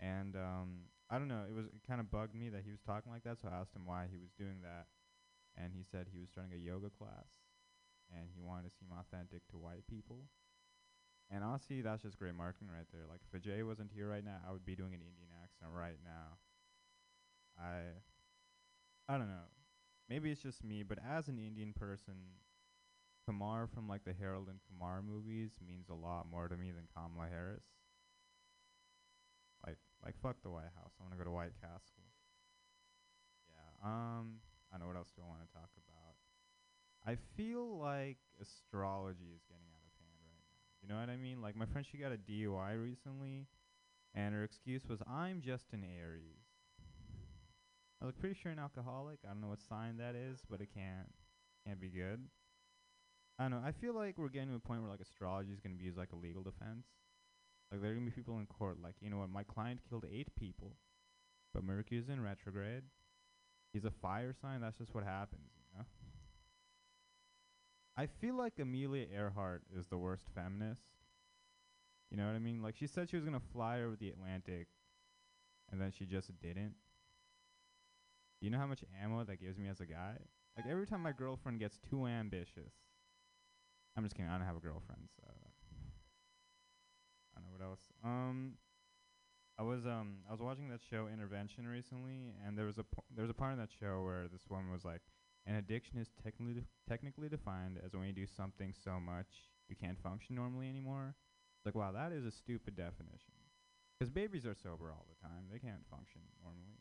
[0.00, 1.44] And um, I don't know.
[1.48, 3.38] It was kind of bugged me that he was talking like that.
[3.40, 4.86] So I asked him why he was doing that,
[5.56, 7.46] and he said he was starting a yoga class,
[8.10, 10.26] and he wanted to seem authentic to white people.
[11.30, 13.06] And honestly, that's just great marketing right there.
[13.08, 15.98] Like if Ajay wasn't here right now, I would be doing an Indian accent right
[16.04, 16.38] now.
[17.58, 18.02] I
[19.08, 19.48] I don't know.
[20.08, 22.14] Maybe it's just me, but as an Indian person,
[23.26, 26.88] Kumar from like the Harold and Kumar movies means a lot more to me than
[26.94, 27.64] Kamala Harris.
[30.04, 30.92] Like fuck the White House.
[30.98, 32.06] I want to go to White Castle.
[33.48, 33.70] Yeah.
[33.84, 34.40] Um
[34.72, 36.18] I know what else do I want to talk about.
[37.06, 40.58] I feel like astrology is getting out of hand right now.
[40.82, 41.40] You know what I mean?
[41.40, 43.46] Like my friend she got a DUI recently
[44.14, 46.46] and her excuse was I'm just an Aries.
[48.02, 49.18] I was pretty sure an alcoholic.
[49.24, 51.08] I don't know what sign that is, but it can't
[51.66, 52.20] can't be good.
[53.38, 53.62] I don't know.
[53.64, 55.98] I feel like we're getting to a point where like astrology is gonna be used
[55.98, 56.86] like a legal defense.
[57.70, 60.04] Like there are gonna be people in court like, you know what, my client killed
[60.10, 60.76] eight people,
[61.52, 62.84] but Mercury's in retrograde.
[63.72, 64.60] He's a fire sign.
[64.60, 65.84] That's just what happens, you know.
[67.96, 70.82] I feel like Amelia Earhart is the worst feminist.
[72.10, 72.62] You know what I mean?
[72.62, 74.68] Like she said she was gonna fly over the Atlantic,
[75.72, 76.74] and then she just didn't.
[78.40, 80.16] You know how much ammo that gives me as a guy?
[80.56, 82.72] Like every time my girlfriend gets too ambitious.
[83.96, 84.30] I'm just kidding.
[84.30, 85.26] I don't have a girlfriend, so
[87.36, 87.80] I don't know what else.
[88.04, 88.54] Um,
[89.58, 93.04] I was um I was watching that show Intervention recently, and there was a po-
[93.14, 95.02] there was a part in that show where this woman was like,
[95.46, 99.76] an addiction is technically def- technically defined as when you do something so much you
[99.76, 101.14] can't function normally anymore.
[101.64, 103.34] Like wow, that is a stupid definition.
[103.98, 106.76] Because babies are sober all the time; they can't function normally.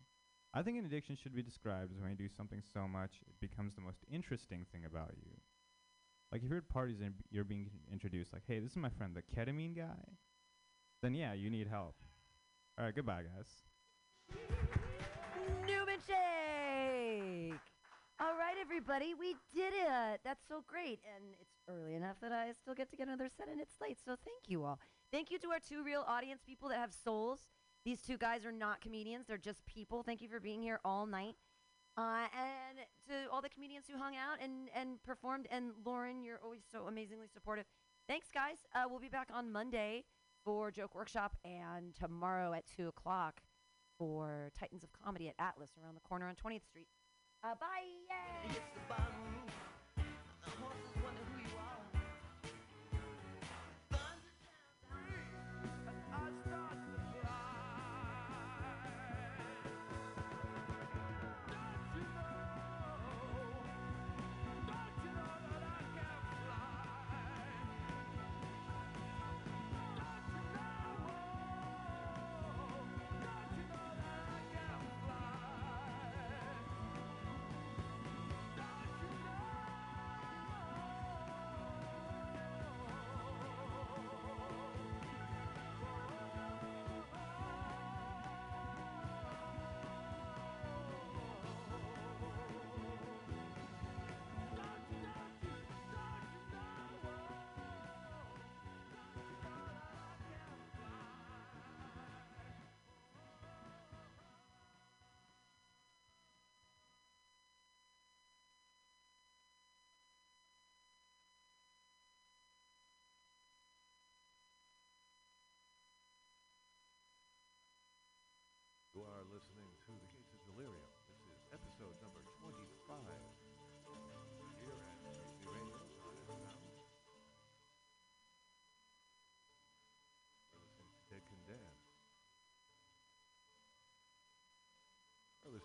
[0.53, 3.39] I think an addiction should be described as when you do something so much it
[3.41, 5.31] becomes the most interesting thing about you.
[6.31, 9.15] Like if you're at parties and you're being introduced, like, "Hey, this is my friend,
[9.15, 10.17] the ketamine guy,"
[11.05, 11.93] then yeah, you need help.
[12.79, 13.47] All right, goodbye, guys.
[15.67, 17.53] Newman Shake.
[18.19, 20.21] All right, everybody, we did it.
[20.23, 23.49] That's so great, and it's early enough that I still get to get another set,
[23.49, 23.99] and it's late.
[24.03, 24.79] So thank you all.
[25.11, 27.41] Thank you to our two real audience people that have souls.
[27.83, 30.01] These two guys are not comedians; they're just people.
[30.01, 31.35] Thank you for being here all night.
[31.97, 36.39] Uh, and to all the comedians who hung out and, and performed, and Lauren, you're
[36.43, 37.65] always so amazingly supportive.
[38.07, 38.57] Thanks, guys.
[38.73, 40.03] Uh, we'll be back on Monday
[40.45, 43.41] for Joke Workshop, and tomorrow at 2 o'clock
[43.97, 46.87] for Titans of Comedy at Atlas around the corner on 20th Street.
[47.43, 49.55] Uh, bye!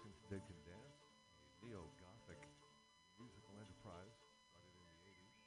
[0.00, 0.96] To Dead Can Dance,
[1.36, 2.40] a neo-gothic
[3.20, 4.16] musical enterprise
[4.48, 5.44] started in the 80s,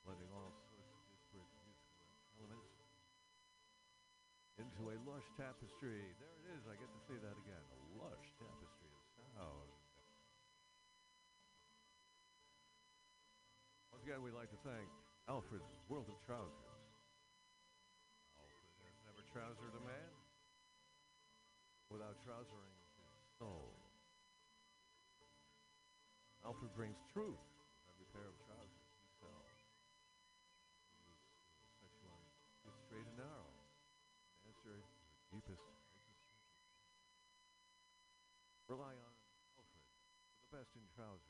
[0.00, 2.08] blending all sorts of disparate musical
[2.40, 2.72] elements
[4.56, 6.16] into a lush tapestry.
[6.16, 6.64] There it is.
[6.64, 7.60] I get to say that again.
[7.68, 9.68] A lush tapestry of sound.
[13.92, 14.88] Once again, we'd like to thank
[15.28, 16.64] Alfred's World of Trousers.
[18.40, 20.10] Alfred has never trousered a man
[21.92, 22.75] without trousering
[23.38, 23.76] soul.
[26.44, 27.42] Alfred brings truth
[27.90, 29.52] every pair of trousers he sells.
[30.96, 32.00] He was
[32.64, 33.50] is straight and narrow.
[34.46, 35.62] Answer the deepest
[38.68, 39.14] Rely on
[39.54, 41.22] Alfred for the best in trousers.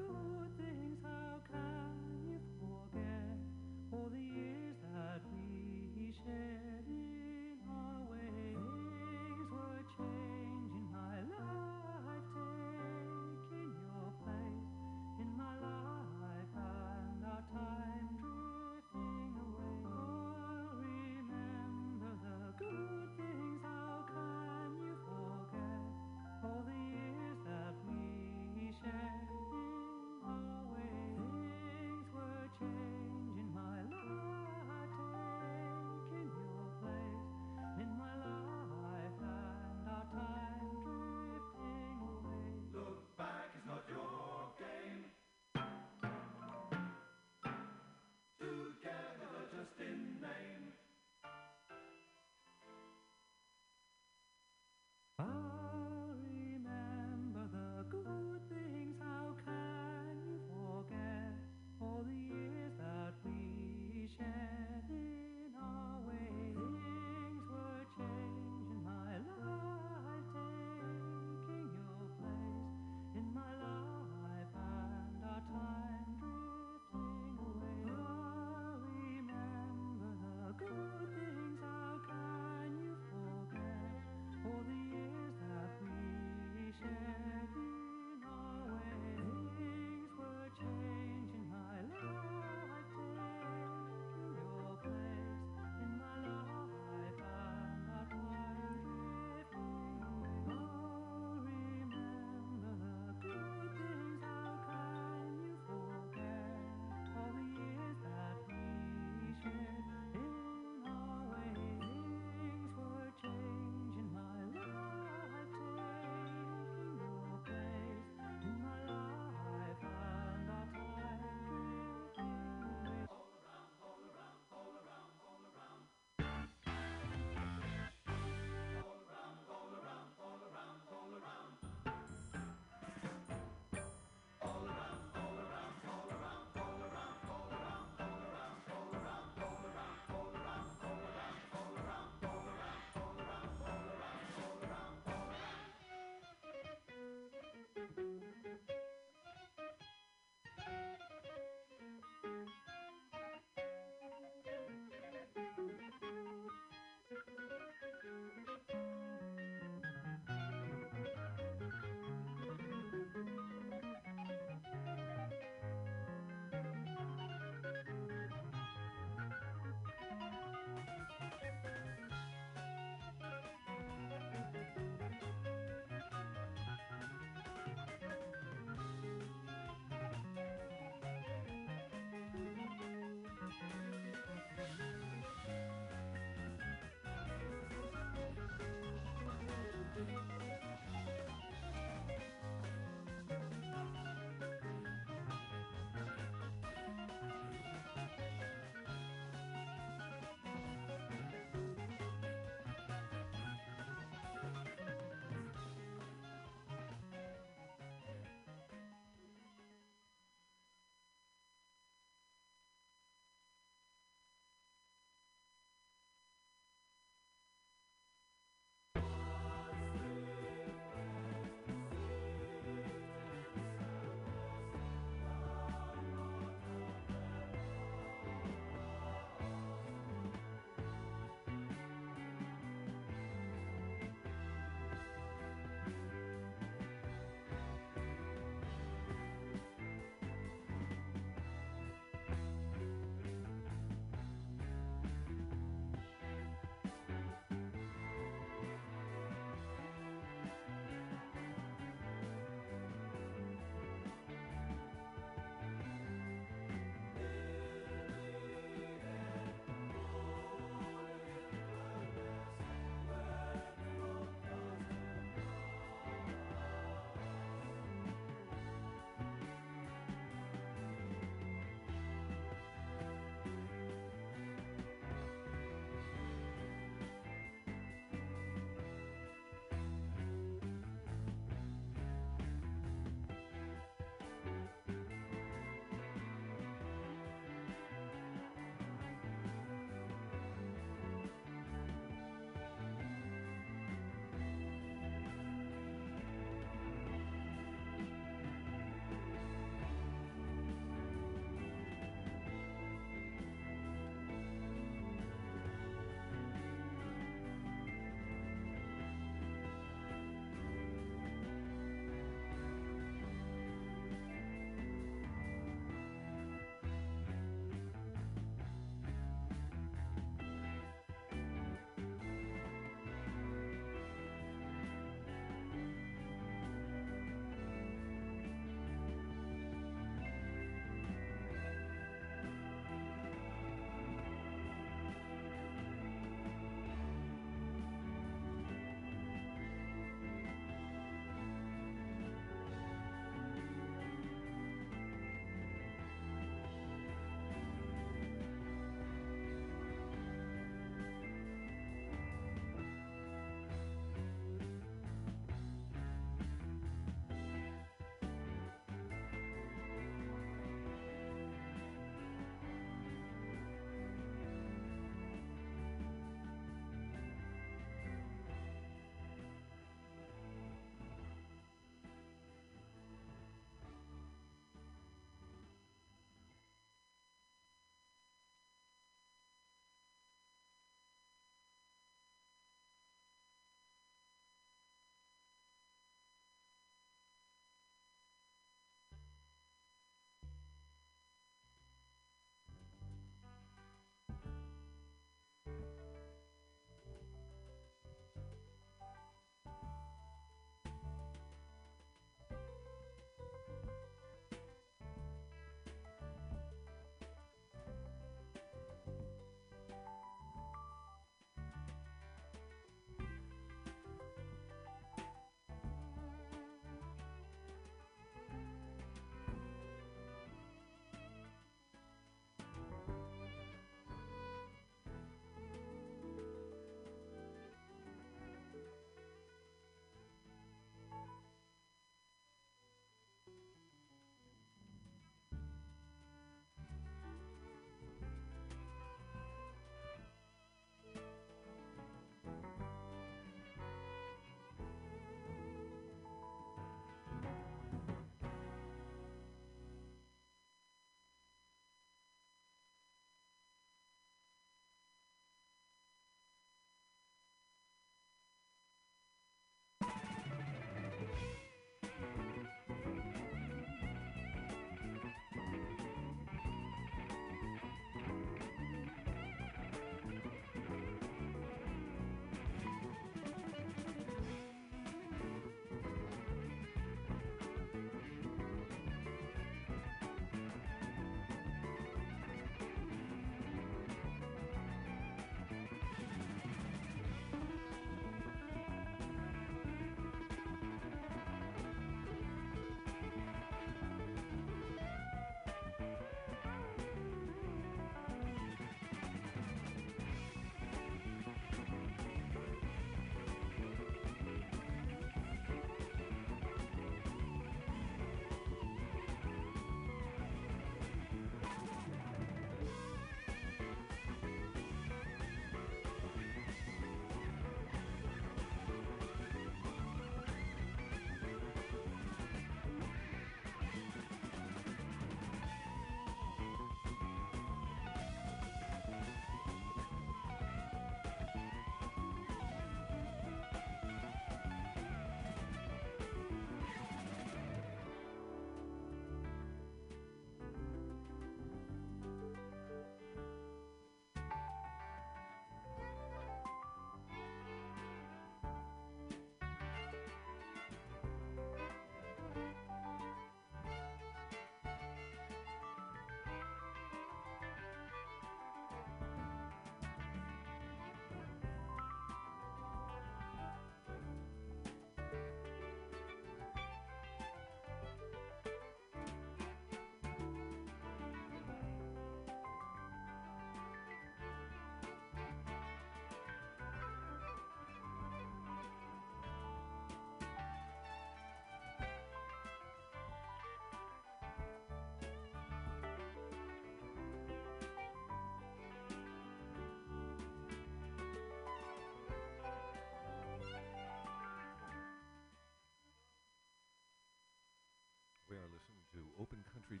[599.84, 600.00] Choi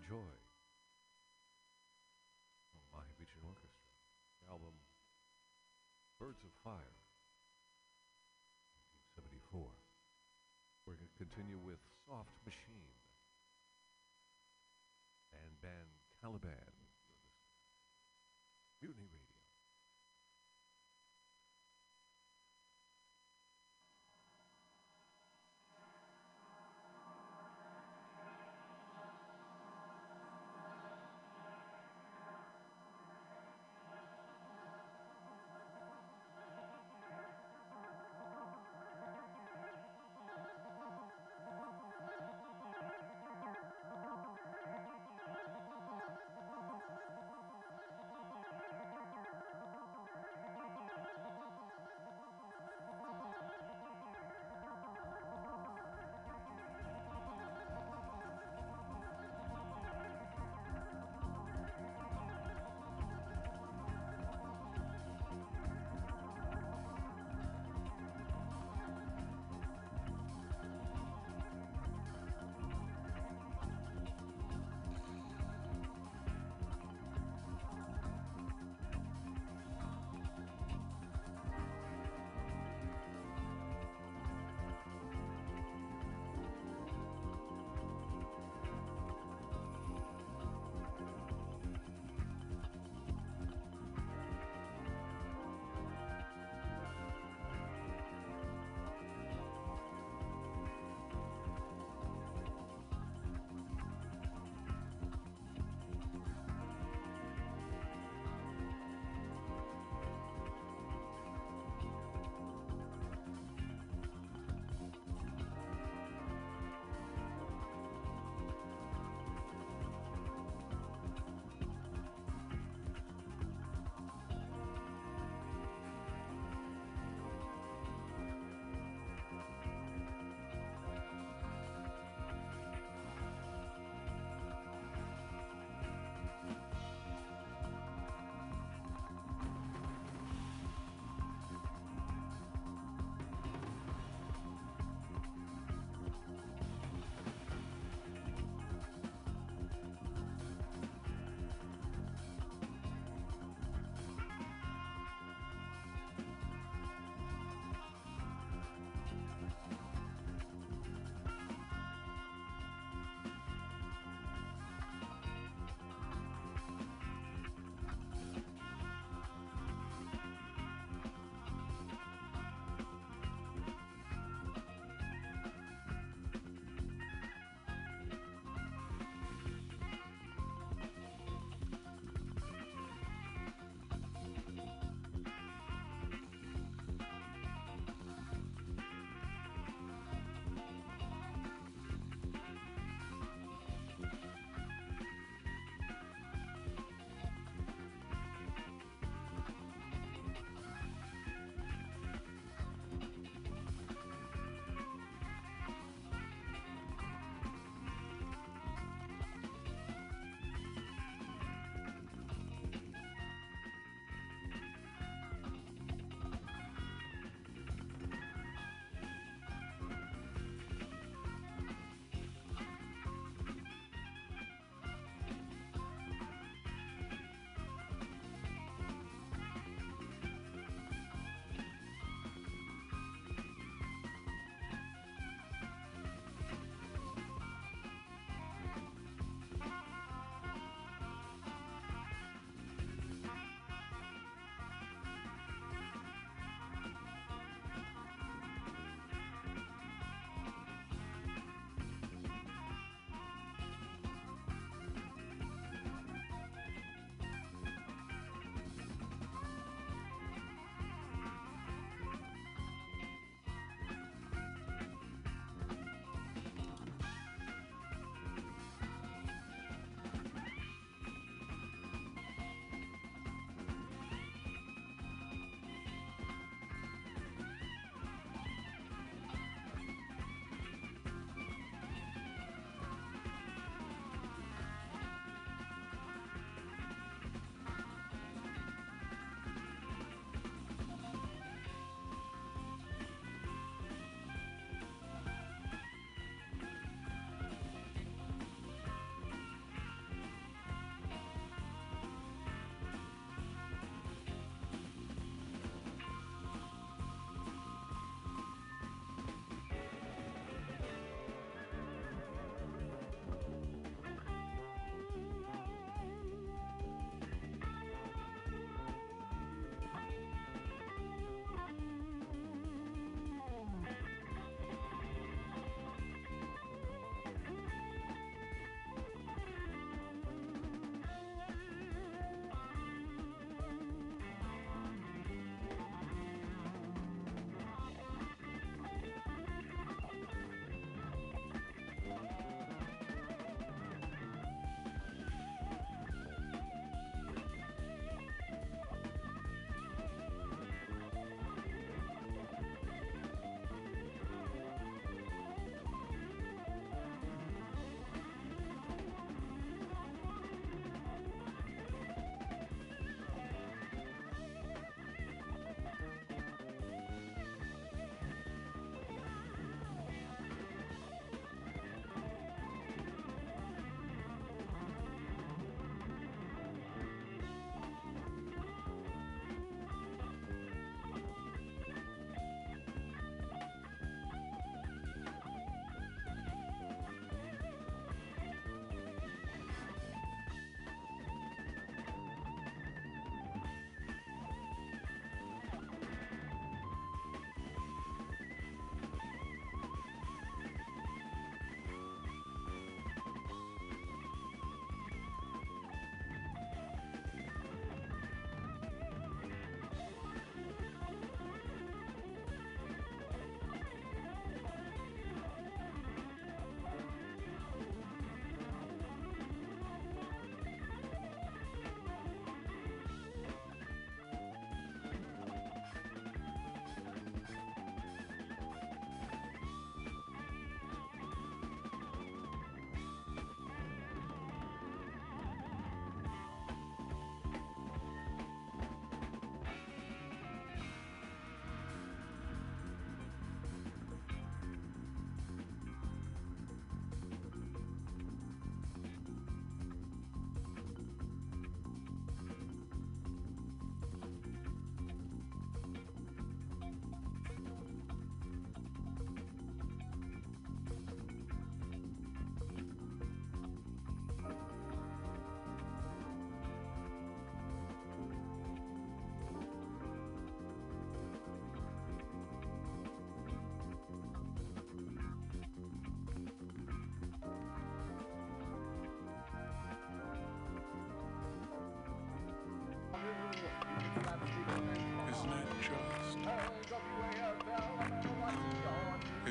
[2.72, 3.84] from Mahavishnu Orchestra.
[4.40, 4.72] The album
[6.16, 6.96] Birds of Fire,
[9.20, 9.60] 1974.
[10.88, 11.76] We're going to continue with
[12.08, 12.93] Soft Machine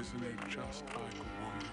[0.03, 1.63] Isn't it just like a woman?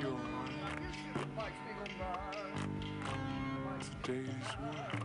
[0.00, 0.12] You're
[3.66, 3.82] right.
[4.04, 5.03] Today's work.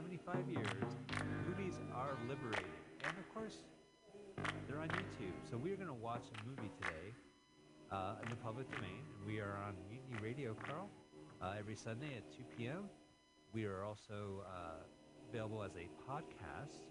[0.00, 0.96] 75 years,
[1.46, 2.72] movies are liberated.
[3.04, 3.58] And of course,
[4.66, 5.36] they're on YouTube.
[5.50, 7.12] So we're going to watch a movie today
[7.92, 9.04] uh, in the public domain.
[9.26, 10.88] We are on Mutiny Radio, Carl,
[11.42, 12.88] uh, every Sunday at 2 p.m.
[13.52, 14.84] We are also uh,
[15.28, 16.89] available as a podcast.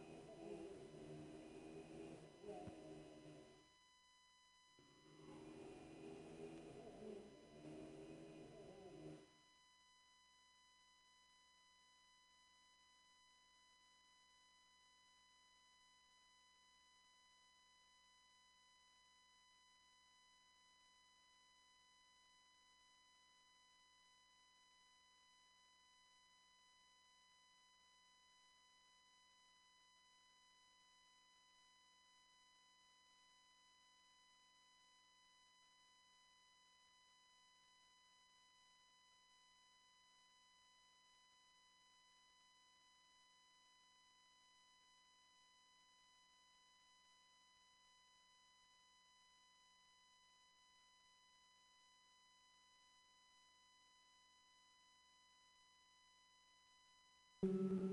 [57.42, 57.89] Don't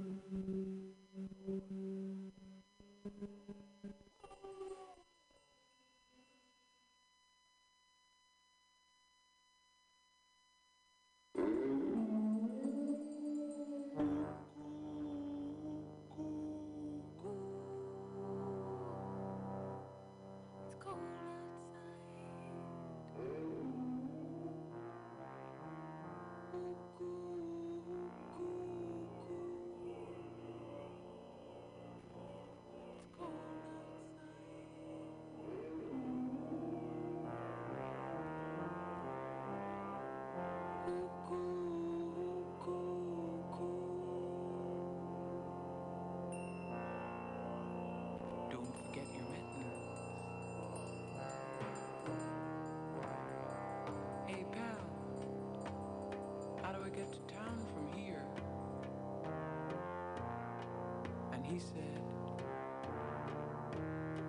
[61.56, 62.02] he said,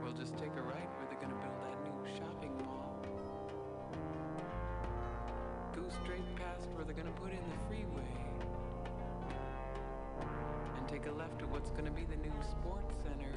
[0.02, 3.04] We'll just take a right where they're gonna build that new shopping mall.
[5.76, 8.16] Go straight past where they're gonna put in the freeway.
[10.78, 13.36] And take a left at what's gonna be the new sports center.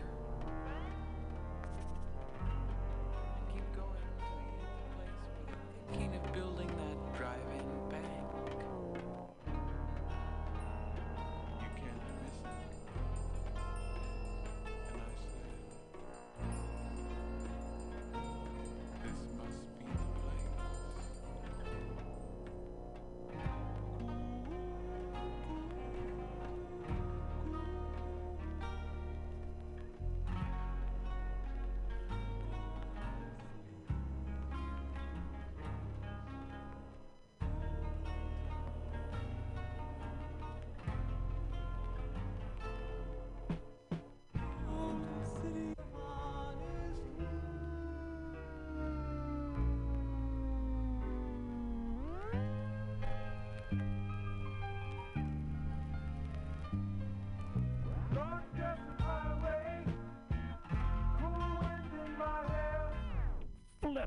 [5.93, 6.80] And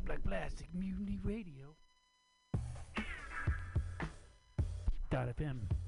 [0.07, 1.75] Like plastic, mutiny radio.
[5.09, 5.82] Dot FM.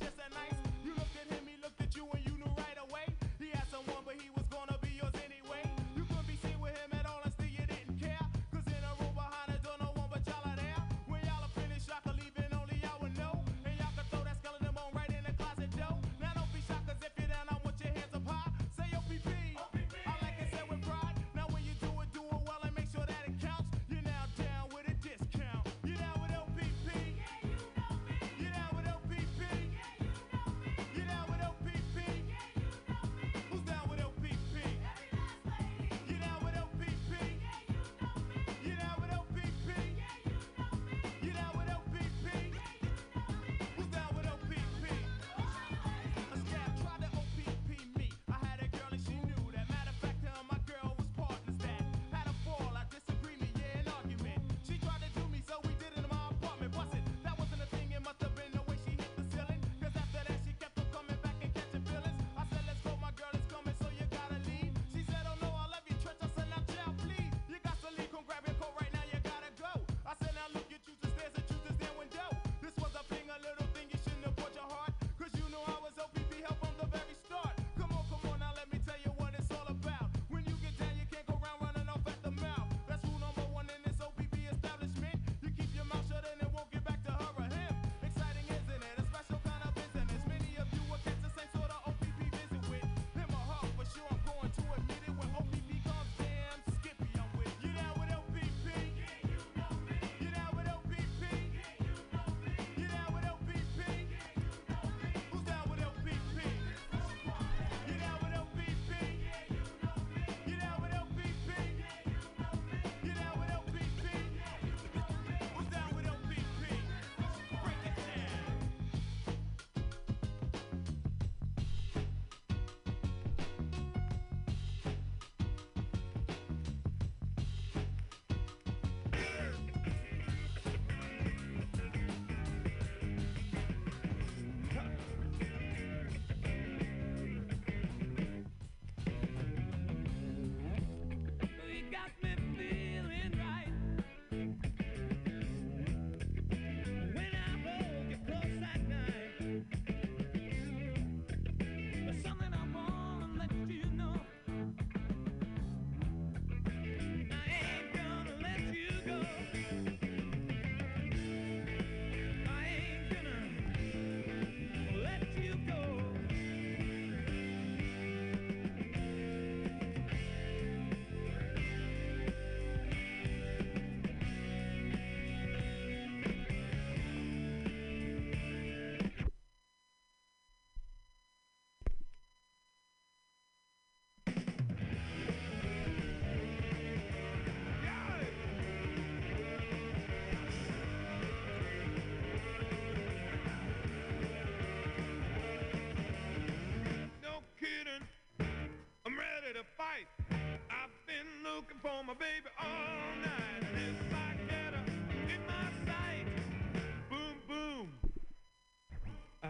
[0.00, 0.21] Just.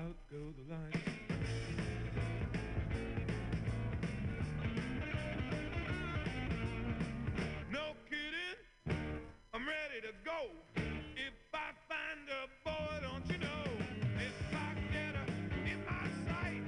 [0.03, 0.99] out go the lights.
[9.55, 10.49] I'm ready to go.
[11.15, 13.65] If I find a boy, don't you know?
[14.17, 15.27] If I get her
[15.71, 16.65] in my sight,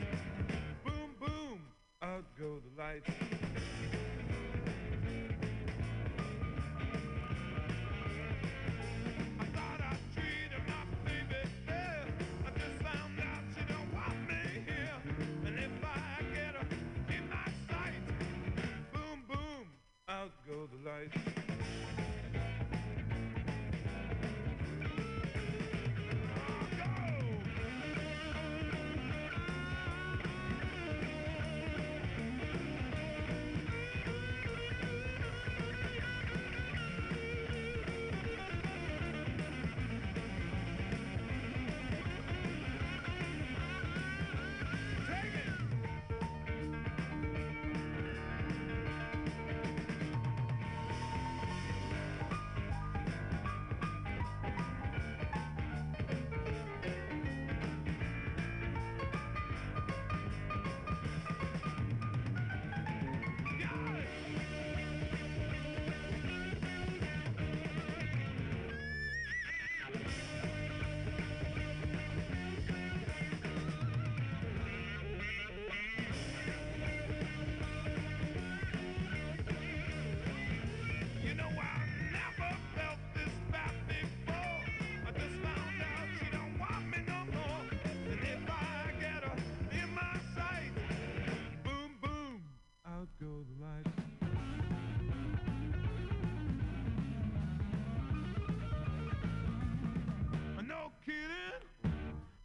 [0.85, 1.61] boom, boom,
[2.03, 3.24] out go the lights.
[21.13, 21.34] guys.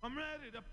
[0.10, 0.69] I'm ready to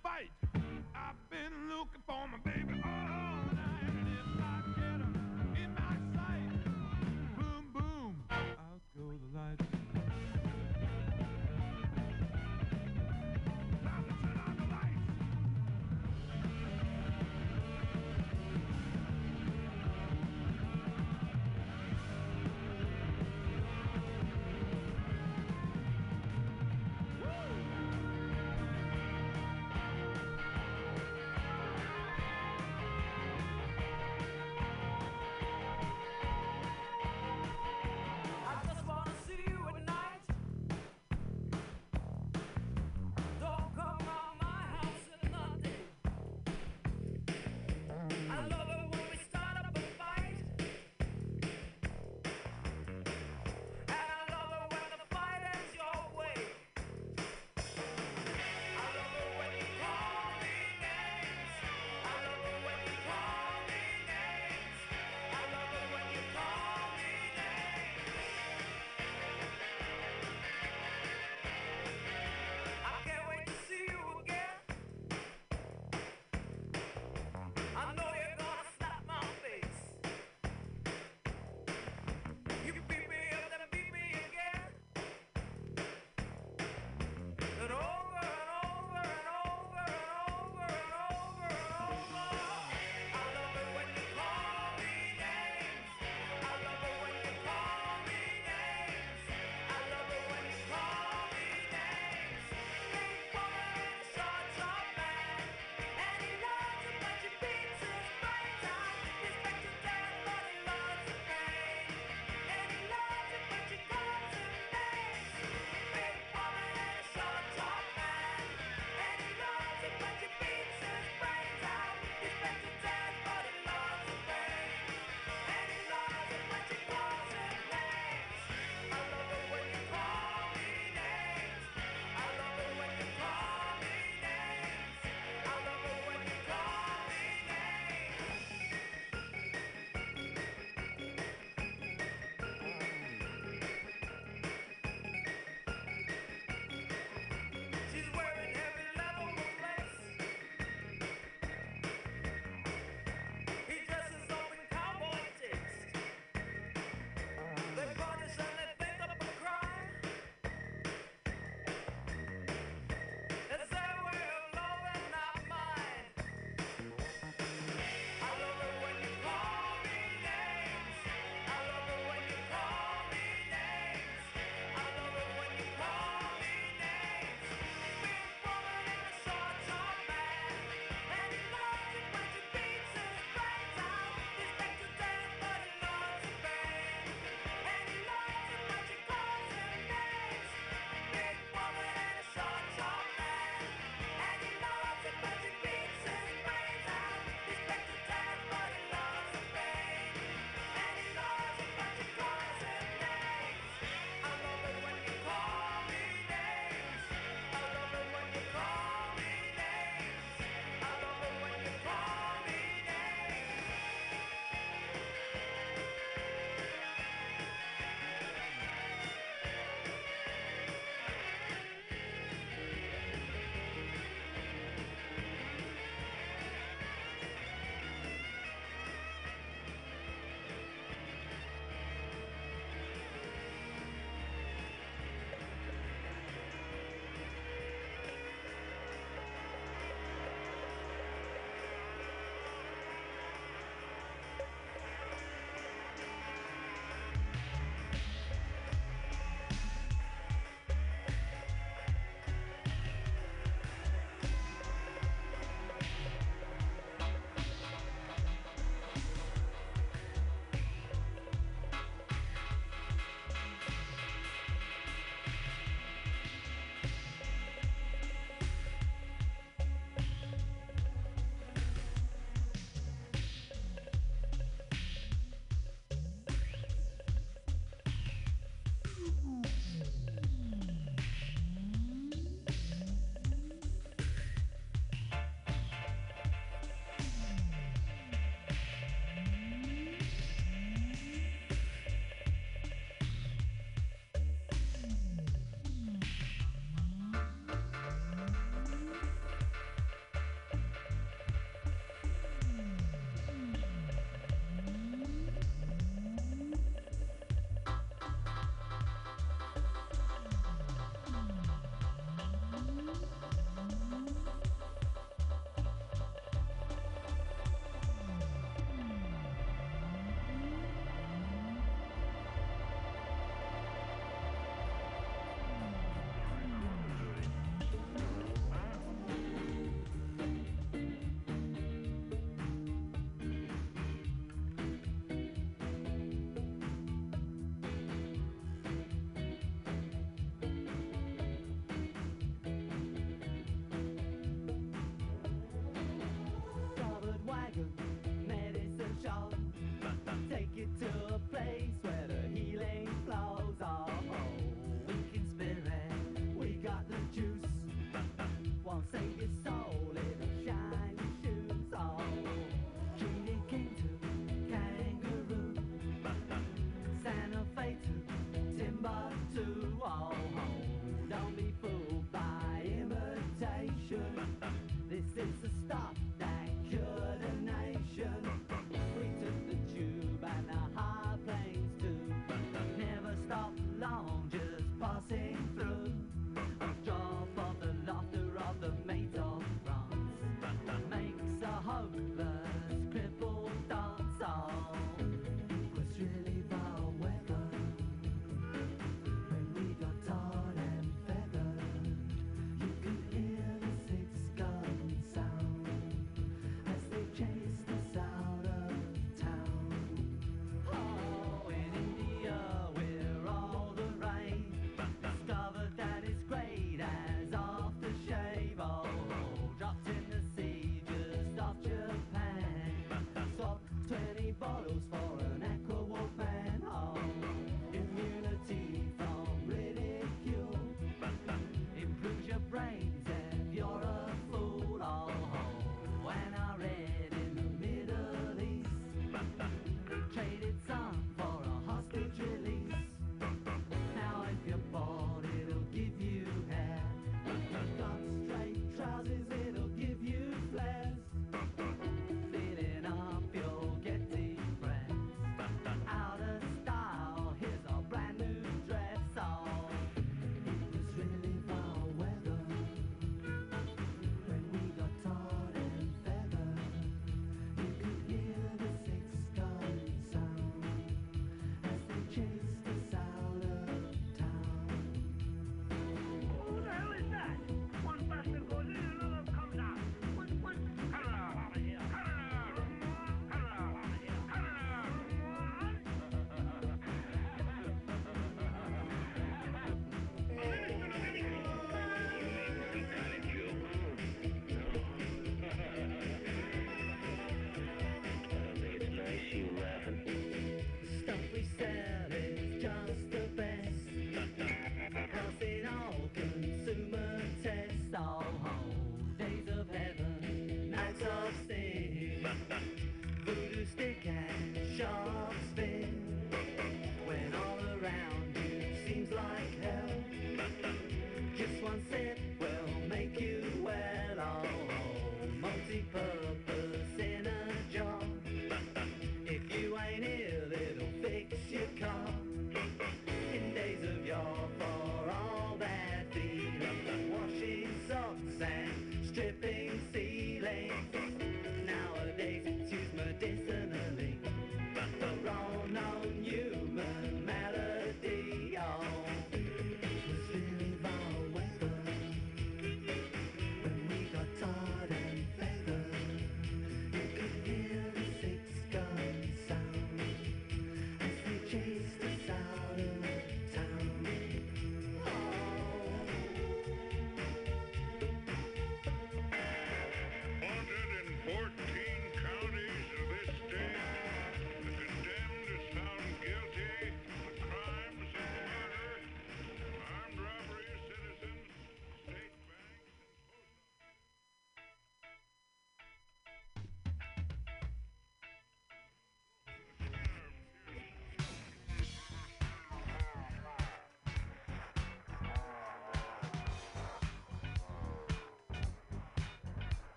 [424.65, 425.06] 20 bottles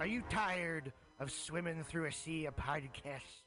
[0.00, 3.42] Are you tired of swimming through a sea of podcasts?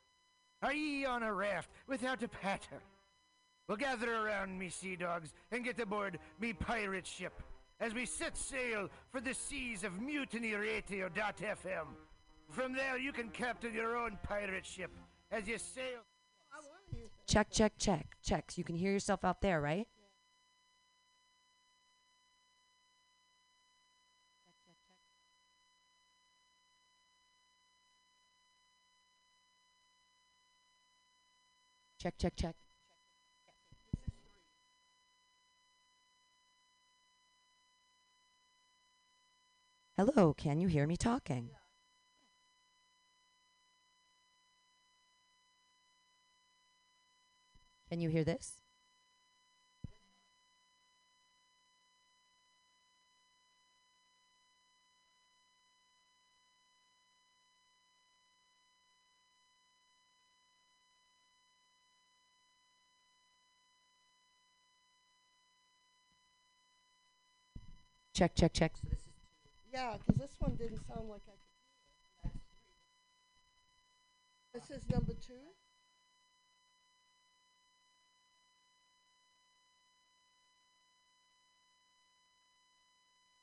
[0.61, 2.79] Are ye on a raft without a paddle?
[3.67, 7.41] Well, gather around me, sea dogs, and get aboard me pirate ship
[7.79, 11.87] as we set sail for the seas of mutinyradio.fm.
[12.49, 14.91] From there, you can captain your own pirate ship
[15.31, 16.01] as you sail.
[17.27, 18.51] Check, check, check, check.
[18.57, 19.87] You can hear yourself out there, right?
[32.01, 32.55] Check, check, check.
[39.95, 41.51] Hello, can you hear me talking?
[47.87, 48.63] Can you hear this?
[68.21, 68.77] Check, check, check.
[68.77, 69.13] So this is
[69.73, 72.31] Yeah, 'cause this one didn't sound like I could.
[72.31, 72.39] hear it.
[74.53, 75.55] This is number two.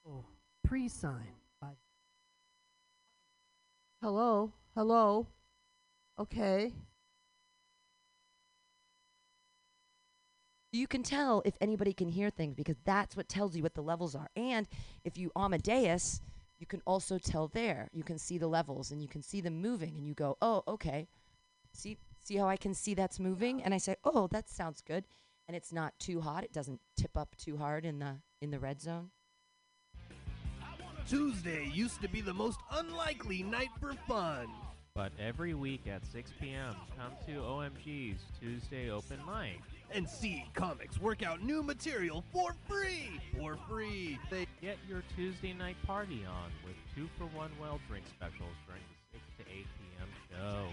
[0.06, 0.24] Oh,
[0.62, 1.34] pre-sign.
[1.60, 1.76] by-
[4.00, 5.26] Hello, hello.
[6.18, 6.72] Okay.
[10.72, 13.82] You can tell if anybody can hear things because that's what tells you what the
[13.82, 14.28] levels are.
[14.36, 14.68] And
[15.04, 16.20] if you Amadeus,
[16.58, 17.88] you can also tell there.
[17.92, 20.64] You can see the levels and you can see them moving and you go, "Oh,
[20.68, 21.08] okay."
[21.72, 25.06] See see how I can see that's moving and I say, "Oh, that sounds good."
[25.46, 26.44] And it's not too hot.
[26.44, 29.10] It doesn't tip up too hard in the in the red zone.
[31.08, 34.48] Tuesday used to be the most unlikely night for fun.
[34.94, 39.62] But every week at 6 p.m., come to OMG's Tuesday Open Mic.
[39.92, 43.20] And see comics work out new material for free.
[43.38, 44.18] For free.
[44.30, 48.82] They Get your Tuesday night party on with two for one well drink specials during
[49.12, 50.08] the 6 to 8 p.m.
[50.30, 50.66] show.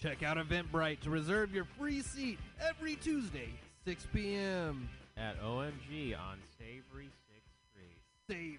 [0.00, 3.48] check out Eventbrite to reserve your free seat every Tuesday,
[3.86, 4.88] 6 p.m.
[5.16, 7.98] At OMG on Savory 6th Street.
[8.28, 8.58] Savory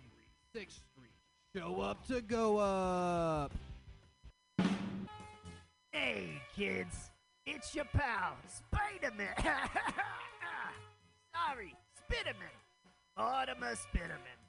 [0.55, 1.13] 6th Street.
[1.55, 3.51] Show up to go up.
[5.91, 7.11] Hey, kids,
[7.47, 9.33] it's your pal, Spider-Man.
[11.31, 12.51] Sorry, Spiderman.
[13.17, 14.39] Mortimer Spiderman.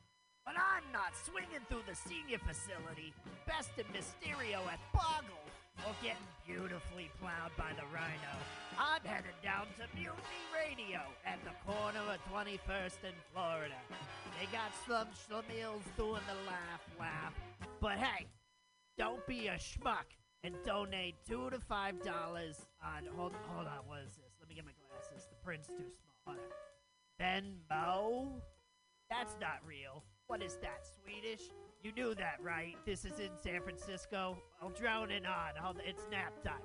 [0.44, 3.14] But I'm not swinging through the senior facility,
[3.46, 5.46] besting Mysterio at Boggle,
[5.86, 8.34] or getting beautifully plowed by the Rhino.
[8.74, 13.78] I'm headed down to Mutiny Radio at the corner of 21st and Florida.
[14.40, 17.34] They got Slum Schlumills doing the laugh laugh.
[17.80, 18.26] But hey,
[18.96, 24.00] don't be a schmuck and donate two to five dollars on hold hold on, what
[24.00, 24.36] is this?
[24.40, 25.26] Let me get my glasses.
[25.28, 25.74] The print's too
[26.24, 26.34] small.
[26.34, 26.36] On.
[27.20, 28.40] Venmo?
[29.10, 30.04] That's not real.
[30.26, 31.48] What is that, Swedish?
[31.82, 32.76] You knew that, right?
[32.84, 34.36] This is in San Francisco.
[34.62, 35.56] I'll drone it on.
[35.60, 36.62] Hold it's nap time.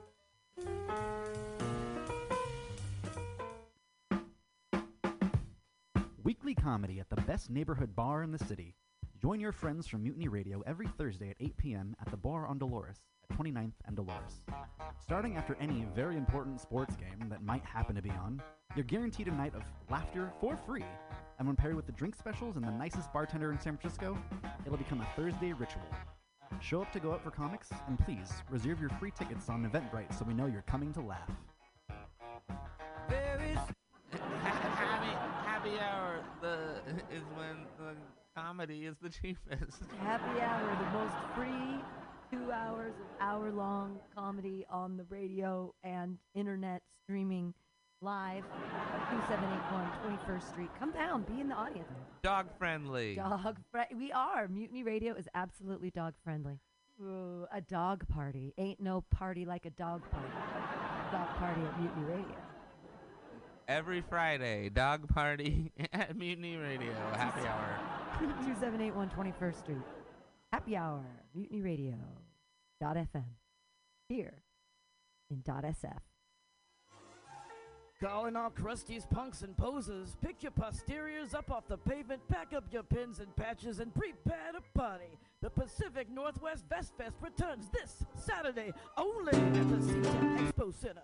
[6.24, 8.76] Weekly comedy at the best neighborhood bar in the city.
[9.22, 11.96] Join your friends from Mutiny Radio every Thursday at 8 p.m.
[12.02, 13.00] at the bar on Dolores
[13.34, 14.42] 29th and Dolores.
[15.02, 18.42] Starting after any very important sports game that might happen to be on,
[18.76, 20.86] you're guaranteed a night of laughter for free.
[21.40, 24.18] And when paired with the drink specials and the nicest bartender in San Francisco,
[24.66, 25.84] it'll become a Thursday ritual.
[26.62, 30.18] Show up to go out for comics, and please reserve your free tickets on Eventbrite
[30.18, 31.30] so we know you're coming to laugh.
[34.12, 35.12] happy,
[35.46, 36.82] happy hour the,
[37.14, 37.96] is when the
[38.36, 39.84] comedy is the cheapest.
[40.02, 41.82] Happy Hour, the most free
[42.34, 47.54] two hours of hour long comedy on the radio and internet streaming
[48.02, 48.44] live.
[49.12, 50.70] 2781 21st Street.
[50.80, 51.88] Come down, be in the audience.
[52.24, 53.16] Dog friendly.
[53.16, 54.48] Dog fri- We are.
[54.48, 56.60] Mutiny Radio is absolutely dog friendly.
[57.02, 58.54] Ooh, a dog party.
[58.58, 60.28] Ain't no party like a dog party.
[61.12, 62.36] dog party at Mutiny Radio.
[63.68, 66.94] Every Friday, dog party at Mutiny Radio.
[67.16, 67.80] Happy hour.
[68.20, 69.78] 2781 21st Street.
[70.52, 71.04] Happy Hour,
[71.34, 71.96] Mutiny Radio.
[72.84, 73.26] FM.
[74.08, 74.44] Here
[75.30, 76.00] in SF.
[78.02, 80.18] Calling all crusties, punks, and posers.
[80.22, 84.52] Pick your posteriors up off the pavement, pack up your pins and patches, and prepare
[84.54, 85.18] to party.
[85.42, 91.04] The Pacific Northwest Vest Fest returns this Saturday only at the SeaTac Expo Center.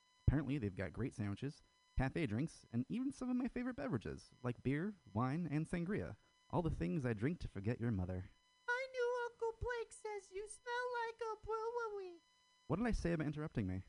[0.31, 1.61] Apparently, they've got great sandwiches,
[1.97, 6.15] cafe drinks, and even some of my favorite beverages, like beer, wine, and sangria.
[6.51, 8.29] All the things I drink to forget your mother.
[8.65, 10.73] My new Uncle Blake says you smell
[11.05, 12.21] like a brewery.
[12.67, 13.83] What did I say about interrupting me?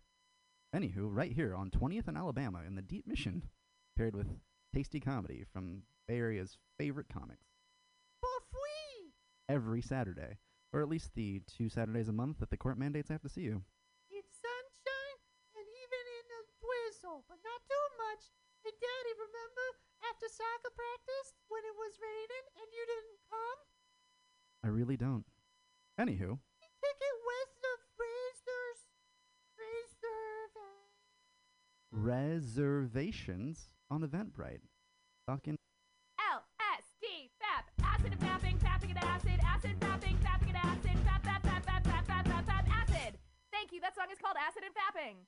[0.74, 3.44] Anywho, right here on 20th and Alabama in the Deep Mission,
[3.96, 4.40] paired with
[4.74, 7.46] tasty comedy from Bay Area's favorite comics.
[8.20, 9.12] For free.
[9.48, 10.38] Every Saturday,
[10.72, 13.28] or at least the two Saturdays a month that the court mandates I have to
[13.28, 13.62] see you.
[18.82, 19.66] Daddy, remember
[20.10, 23.60] after soccer practice when it was raining and you didn't come?
[24.66, 25.22] I really don't.
[25.94, 26.34] Anywho.
[26.82, 28.66] take it with the freezer
[31.92, 34.66] Reservations on Eventbrite.
[35.28, 35.54] Fucking
[36.18, 37.70] LSD fap.
[37.84, 39.38] Acid and fapping, fapping and acid.
[39.46, 40.98] Acid fapping, fapping and acid.
[41.06, 43.18] Fap, fap, fap, fap, fap, fap, fap, fap, acid.
[43.52, 43.80] Thank you.
[43.80, 45.22] That song is called Acid and Fapping.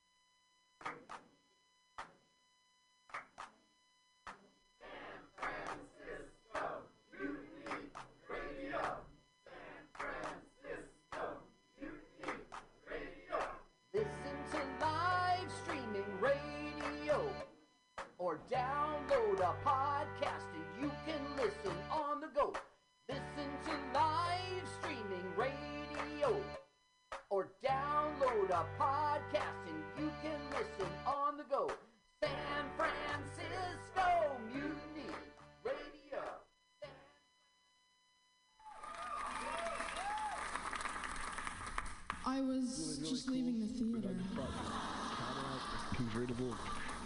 [42.34, 44.08] I was just leaving the theater.
[44.34, 46.50] Cadillac convertible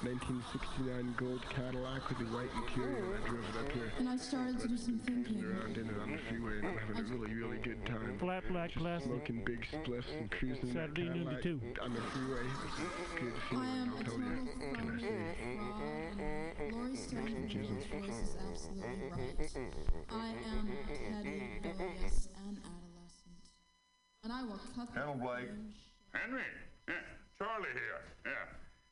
[0.01, 3.19] 1969 gold Cadillac with the white interior.
[3.21, 3.93] I drove it up here.
[3.99, 5.45] And I started to do some thinking.
[5.45, 8.17] Around in it on the freeway and having a really, really good time.
[8.19, 9.11] Flat black Just plastic.
[9.11, 11.61] Smoking big spliffs and cruising that Saturday noon to Cadillac two.
[11.83, 12.47] on the freeway.
[13.21, 14.49] Good I feeling, am I'll a tell total you.
[14.49, 15.13] Can I phony say?
[15.59, 16.21] fraud,
[16.59, 19.37] and Laurie Stone's voice is absolutely right.
[20.09, 22.28] I am petty, rebellious, and adolescent.
[24.29, 25.49] And I will cut the Hello, Blake.
[26.13, 26.43] Henry.
[26.87, 26.97] Yeah,
[27.39, 28.03] Charlie here.
[28.27, 28.33] Yeah.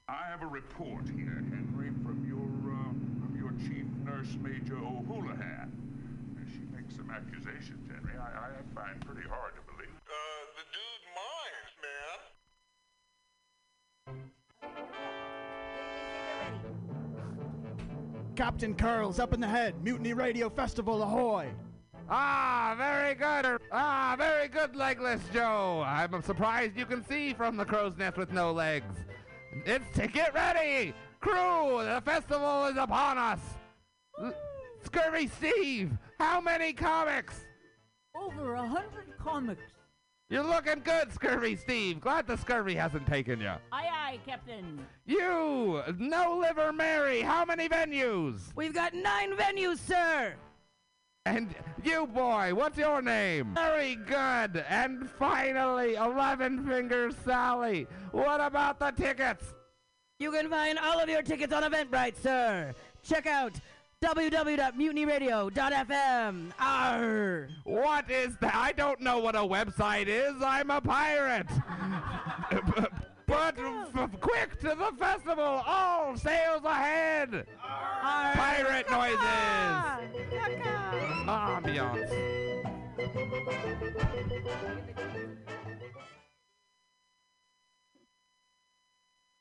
[0.08, 2.88] I have a report here, Henry, from your uh,
[3.20, 5.70] from your chief nurse, Major O'Houlihan.
[6.50, 8.16] She makes some accusations, Henry.
[8.16, 9.92] I, I find pretty hard to believe.
[10.08, 11.74] Uh, the dude minds,
[17.84, 18.32] man.
[18.36, 19.74] Captain Curls up in the head.
[19.84, 21.50] Mutiny Radio Festival, ahoy!
[22.08, 23.60] Ah, very good.
[23.72, 25.82] Ah, very good, Legless Joe.
[25.86, 28.94] I'm surprised you can see from the crow's nest with no legs.
[29.64, 31.82] It's to get ready, crew.
[31.82, 33.40] The festival is upon us.
[34.22, 34.34] L-
[34.84, 37.34] Scurvy Steve, how many comics?
[38.14, 39.62] Over a hundred comics.
[40.28, 42.00] You're looking good, Scurvy Steve.
[42.00, 43.52] Glad the scurvy hasn't taken you.
[43.72, 44.78] Aye, aye, Captain.
[45.06, 48.40] You, No Liver Mary, how many venues?
[48.56, 50.34] We've got nine venues, sir.
[51.26, 53.52] And you, boy, what's your name?
[53.54, 54.64] Very good.
[54.68, 57.88] And finally, Eleven Fingers Sally.
[58.12, 59.52] What about the tickets?
[60.20, 62.72] You can find all of your tickets on Eventbrite, sir.
[63.02, 63.54] Check out
[64.04, 66.52] www.mutinyradio.fm.
[66.60, 67.48] Arr.
[67.64, 68.54] What is that?
[68.54, 70.34] I don't know what a website is.
[70.40, 71.48] I'm a pirate.
[73.26, 75.62] but f- quick to the festival.
[75.66, 77.46] All sails ahead.
[77.60, 79.18] Pirate noises.
[81.26, 82.10] Ambiance.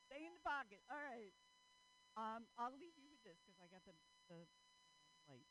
[0.09, 0.81] Stay in the pocket.
[0.89, 1.33] All right.
[2.15, 3.93] Um, I'll leave you with this because I got the
[4.31, 4.39] the
[5.27, 5.45] light,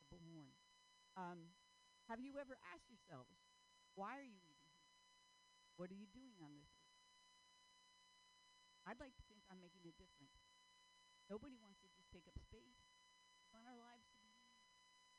[0.00, 0.50] the bullhorn.
[1.14, 1.52] Um,
[2.08, 3.28] have you ever asked yourselves,
[3.94, 4.96] why are you leaving here?
[5.76, 6.67] What are you doing on this?
[8.88, 10.32] I'd like to think I'm making a difference.
[11.28, 12.80] Nobody wants to just take up space.
[13.36, 14.64] We want our lives to be used.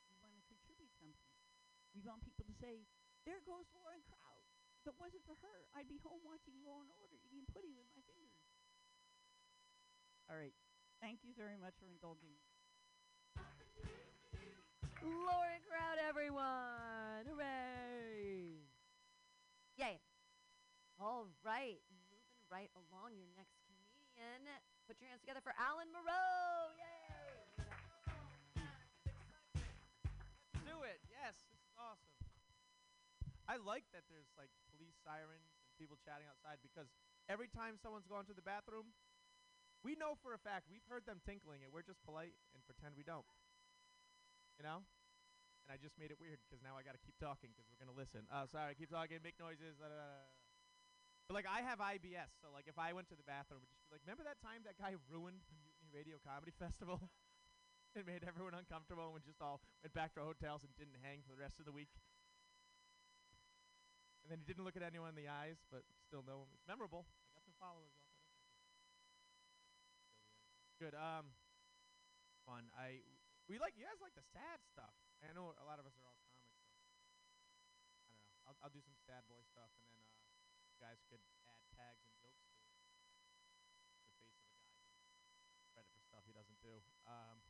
[0.10, 1.30] We want to contribute something.
[1.94, 2.90] We want people to say,
[3.30, 4.42] there goes Lauren Kraut.
[4.82, 7.86] If it wasn't for her, I'd be home watching Law and Order, eating pudding with
[7.94, 8.34] my fingers.
[10.26, 10.58] All right.
[10.98, 12.42] Thank you very much for indulging me.
[15.06, 17.30] Lauren Crowd, everyone!
[17.30, 18.66] Hooray!
[19.78, 20.02] Yay!
[20.98, 23.16] All right, moving right along.
[23.16, 23.59] Your next
[24.90, 26.74] Put your hands together for Alan Moreau!
[26.74, 27.62] Yay!
[30.66, 30.98] Do it.
[31.14, 32.18] Yes, this is awesome.
[33.46, 36.90] I like that there's like police sirens and people chatting outside because
[37.30, 38.98] every time someone's going to the bathroom,
[39.86, 42.98] we know for a fact we've heard them tinkling and we're just polite and pretend
[42.98, 43.30] we don't.
[44.58, 44.82] You know?
[45.64, 47.78] And I just made it weird because now I got to keep talking because we're
[47.78, 48.26] going to listen.
[48.34, 49.78] Oh, sorry, keep talking, make noises.
[49.78, 50.49] da, da, da.
[51.30, 53.86] But like I have IBS, so like if I went to the bathroom, would just
[53.86, 56.98] be like, remember that time that guy ruined the Mutiny Radio Comedy Festival?
[57.94, 60.98] it made everyone uncomfortable and we just all went back to our hotels and didn't
[61.06, 61.94] hang for the rest of the week.
[64.26, 66.50] And then he didn't look at anyone in the eyes, but still no him.
[66.58, 67.06] It's memorable.
[67.30, 68.34] I got some followers off of it.
[70.82, 70.98] Good.
[70.98, 71.38] Um,
[72.42, 72.74] fun.
[72.74, 73.06] I
[73.46, 74.98] we like you guys like the sad stuff.
[75.22, 76.58] I know a lot of us are all comics.
[76.58, 78.34] So I don't know.
[78.50, 79.89] I'll I'll do some sad boy stuff, and
[80.80, 82.64] guys could add tags and jokes to.
[82.64, 83.04] The face
[85.28, 86.80] of a guy who credit for stuff he doesn't do.
[87.06, 87.44] Um,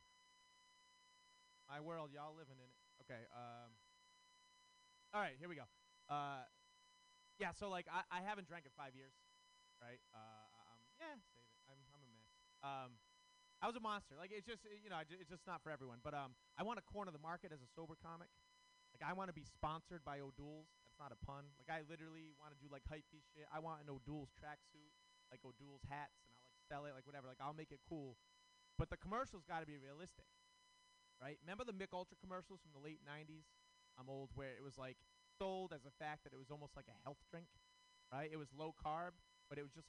[1.70, 2.78] my world, y'all living in it.
[3.06, 3.22] Okay.
[3.30, 3.70] Um.
[5.14, 5.66] All right, here we go.
[6.06, 6.46] Uh,
[7.38, 7.50] yeah.
[7.50, 9.14] So like, I, I haven't drank in five years,
[9.82, 9.98] right?
[10.14, 11.58] Uh, um, yeah, save it.
[11.66, 12.30] I'm I'm a mess.
[12.62, 12.90] Um,
[13.62, 14.14] I was a monster.
[14.18, 15.98] Like it's just you know, ju- it's just not for everyone.
[16.02, 18.30] But um, I want to corner the market as a sober comic.
[18.94, 20.70] Like I want to be sponsored by O'Doul's.
[21.00, 21.48] Not a pun.
[21.56, 23.48] Like I literally want to do like hypebeast shit.
[23.48, 24.92] I want an O'Doul's tracksuit,
[25.32, 27.24] like O'Doul's hats, and I'll like sell it, like whatever.
[27.24, 28.20] Like I'll make it cool.
[28.76, 30.28] But the commercials got to be realistic,
[31.16, 31.40] right?
[31.40, 33.48] Remember the Mich Ultra commercials from the late '90s?
[33.96, 35.00] I'm old, where it was like
[35.40, 37.48] sold as a fact that it was almost like a health drink,
[38.12, 38.28] right?
[38.28, 39.16] It was low carb,
[39.48, 39.88] but it was just